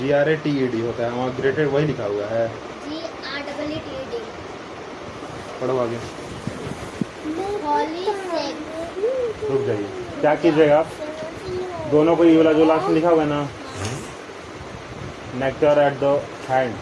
G 0.00 0.10
R 0.20 0.28
A 0.28 0.36
T 0.44 0.50
E 0.64 0.66
D 0.68 0.80
होता 0.80 1.04
है। 1.04 1.10
वहाँ 1.10 1.34
ग्रेटेड 1.36 1.68
वही 1.72 1.86
लिखा 1.86 2.04
हुआ 2.04 2.26
है। 2.26 2.46
E 2.48 3.00
पढ़ो 5.60 5.78
आगे. 5.78 5.98
रुक 8.28 9.66
जाइए। 9.66 9.86
क्या 10.20 10.34
कीजिएगा 10.34 10.78
आप? 10.78 10.86
दोनों 11.90 12.16
को 12.16 12.24
ये 12.24 12.36
वाला 12.36 12.52
जो 12.52 12.64
लास्ट 12.64 12.86
में 12.86 12.94
लिखा 12.94 13.10
हुआ 13.10 13.22
है 13.22 13.28
ना 13.28 13.48
nectar 15.36 15.78
at 15.82 15.94
the 16.00 16.04
hand 16.48 16.74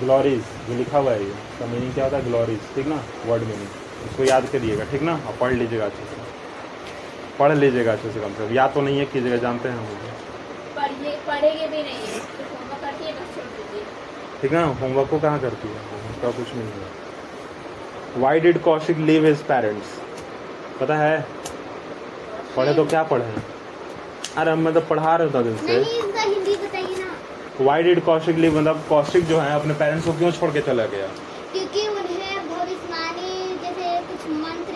glories 0.00 0.42
जो 0.68 0.76
लिखा 0.78 0.98
हुआ 0.98 1.12
है 1.12 1.22
ये 1.22 1.28
इसका 1.28 1.66
मीनिंग 1.66 1.92
क्या 1.94 2.04
होता 2.04 2.16
है? 2.16 2.24
ग्लोरीज 2.24 2.60
ठीक 2.74 2.86
ना? 2.86 3.02
वर्ड 3.26 3.42
मीनिंग 3.42 3.68
उसको 4.10 4.24
याद 4.24 4.48
करिएगा 4.52 4.84
ठीक 4.90 5.02
ना? 5.02 5.14
और 5.28 5.36
पढ़ 5.40 5.52
लीजिएगा 5.52 5.84
अच्छे 5.84 6.04
से। 6.04 6.16
पढ़ 7.38 7.52
लीजिएगा 7.52 7.92
अच्छे 7.92 8.10
से 8.12 8.20
कम 8.20 8.32
से 8.34 8.46
कम। 8.46 8.54
याद 8.54 8.70
तो 8.74 8.80
नहीं 8.80 8.98
है 8.98 9.04
कीजिएगा 9.06 9.36
जानते 9.44 9.68
हैं 9.68 9.76
हम 9.78 9.84
पढ़ेंगे 11.26 11.66
भी 11.66 11.82
नहीं 11.82 11.98
तो 11.98 13.22
ठीक 14.42 14.52
ना? 14.52 14.64
होमवर्क 14.80 15.08
को 15.10 15.18
कहाँ 15.18 15.40
करती 15.40 15.68
है? 15.68 15.74
उसका 16.10 16.30
कुछ 16.38 16.54
नहीं 16.54 16.68
है। 16.68 18.20
Why 18.22 18.40
did 18.40 18.60
Kaushik 18.62 18.98
leave 19.10 19.24
his 19.26 19.42
parents 19.44 20.00
पता 20.80 20.96
है? 20.96 21.20
पढ़े 22.56 22.74
तो 22.74 22.84
क्या 22.86 23.02
पढ़े 23.12 23.24
अरे 24.38 24.54
मैं 24.56 24.72
तो 24.74 24.80
पढ़ा 24.90 25.14
रहा 25.16 25.28
था 25.34 25.42
दिन 25.42 25.56
से। 25.56 25.78
नहीं 25.80 25.98
इसका 25.98 26.22
हिंदी 26.22 26.54
बताइए 26.64 26.94
ना। 26.98 27.64
वाई 27.64 27.82
डिड 27.82 28.04
कौशिक 28.04 28.36
लिव 28.44 28.58
मतलब 28.58 28.84
कौशिक 28.88 29.26
जो 29.26 29.38
है 29.40 29.52
अपने 29.60 29.74
पेरेंट्स 29.82 30.06
को 30.06 30.12
क्यों 30.18 30.30
छोड़ 30.38 30.50
के 30.52 30.60
चला 30.68 30.86
गया? 30.94 31.06
क्योंकि 31.52 31.86
उन्हें 31.88 32.48
भविष्यवाणी 32.48 33.30
जैसे 33.62 33.84
कुछ 34.10 34.22
मंत्र 34.36 34.72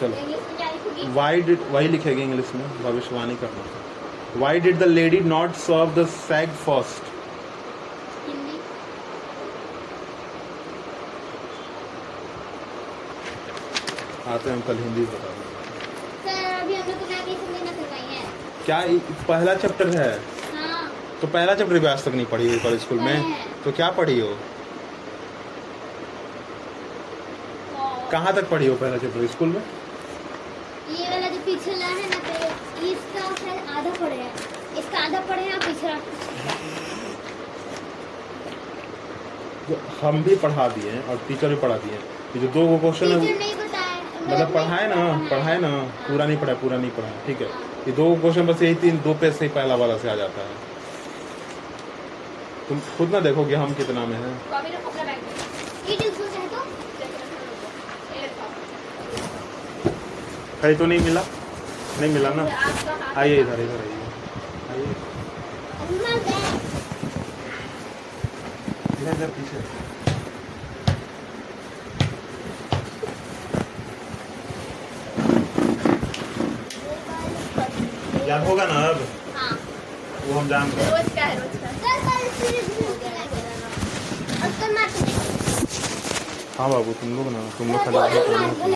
चलो। 0.00 1.12
वाई 1.14 1.40
डिड 1.42 1.60
वही 1.72 1.88
लिखेगी 1.88 2.22
इंग्लिश 2.22 2.50
में 2.54 2.64
भविष्यवाणी 2.82 3.36
करना। 3.42 4.40
Why 4.40 4.60
did 4.60 4.78
the 4.78 4.82
lady 4.82 5.20
not 5.32 5.52
serve 5.60 5.94
the 5.94 6.06
sage 6.16 6.50
first 6.64 7.04
Hindi 8.26 8.58
आते 14.46 14.54
हैं 14.54 14.56
हम 14.56 14.62
कल 14.66 14.76
हिंदी 14.78 15.02
बता 15.12 15.28
है। 15.28 15.34
क्या 18.64 18.78
पहला 19.28 19.54
चैप्टर 19.54 19.88
है? 19.96 20.10
हाँ। 20.54 20.90
तो 21.20 21.26
पहला 21.28 21.54
चैप्टर 21.54 21.78
भी 21.78 21.86
आज 21.86 22.04
तक 22.04 22.14
नहीं 22.14 22.26
पढ़ी 22.26 22.46
हो 22.48 22.58
कल 22.64 22.76
स्कूल 22.78 23.00
में? 23.00 23.16
तो 23.64 23.72
क्या 23.72 23.88
पढ़ी 23.98 24.18
हो? 24.20 24.28
कहाँ 28.12 28.32
तक 28.34 28.48
पढ़ी 28.50 28.66
हो 28.66 28.74
पहला 28.76 28.96
चैप्टर 28.98 29.26
स्कूल 29.34 29.48
में? 29.48 29.62
ये 30.90 31.08
वाला 31.10 31.28
जो 31.28 31.38
पिछला 31.46 31.86
है 31.86 32.08
ना 32.10 32.18
तो 32.26 32.34
इसका 32.86 33.22
शायद 33.42 33.60
आधा 33.76 33.92
पढ़े 34.00 34.16
हैं। 34.16 34.32
इसका 34.78 34.98
आधा 35.04 35.20
पढ़े 35.30 35.42
हैं 35.42 35.58
पिछला 35.60 35.94
जो 39.68 39.76
हम 40.00 40.22
भी 40.22 40.34
पढ़ा 40.42 40.66
दिए 40.74 40.90
हैं 40.90 41.02
और 41.10 41.16
टीचर 41.28 41.48
भी 41.48 41.56
पढ़ा 41.62 41.76
दिए 41.84 41.92
हैं। 41.92 42.02
ये 42.34 42.40
जो 42.40 42.48
दो 42.56 42.60
क्वेश्चन 42.78 43.06
है 43.12 43.64
मतलब 44.28 44.52
पढ़ाए 44.54 44.86
ना 44.88 44.96
पढ़ाए 45.30 45.58
ना 45.60 45.70
पूरा 46.06 46.24
नहीं 46.26 46.36
पढ़ाया 46.38 46.58
पूरा 46.60 46.76
नहीं 46.76 46.90
पढ़ा 46.96 47.10
ठीक 47.26 47.40
है? 47.40 47.48
ये 47.86 47.92
दो 47.98 48.06
क्वेश्चन 48.22 48.46
बस 48.46 48.62
यही 48.62 48.74
तीन 48.84 48.96
दो 49.04 49.12
पेज 49.20 49.34
से 49.36 49.48
पहला 49.56 49.74
वाला 49.82 49.96
से 49.98 50.08
आ 50.10 50.14
जाता 50.22 50.40
है। 50.46 50.54
तुम 52.68 52.80
खुद 52.96 53.12
ना 53.12 53.20
देखोगे 53.26 53.54
हम 53.56 53.74
कितना 53.80 54.04
में 54.06 54.16
है। 54.16 54.30
कॉपी 54.50 54.70
रखो 54.74 54.90
अपना 54.90 55.04
बैग 55.04 55.20
में 55.22 55.32
ये 55.90 55.96
ट्यूशन 55.96 56.28
है 56.38 56.46
तो? 56.48 56.60
कहीं 60.62 60.76
तो 60.76 60.86
नहीं 60.86 61.00
मिला? 61.00 61.22
नहीं 62.00 62.12
मिला 62.14 62.30
ना? 62.36 62.48
आइए 63.20 63.36
इधर 63.40 63.60
इधर 63.60 63.80
आइए। 63.80 63.98
आइए। 64.72 64.90
इधर 69.00 69.12
इधर 69.12 69.28
पीछे। 69.36 69.58
याद 78.36 78.46
होगा 78.46 78.64
ना 78.66 78.80
अब? 78.88 79.00
हाँ। 79.36 79.50
वो 80.26 80.38
हम 80.38 80.48
जान 80.48 80.70
है। 80.70 80.90
तो 84.60 84.72
मत 84.74 85.04
हाँ 86.58 86.70
बाबू 86.70 86.92
तुम 87.00 87.16
लोग 87.16 87.32
ना 87.32 87.48
तुम 87.58 87.72
लोग 87.72 87.84
खाली। 87.84 88.75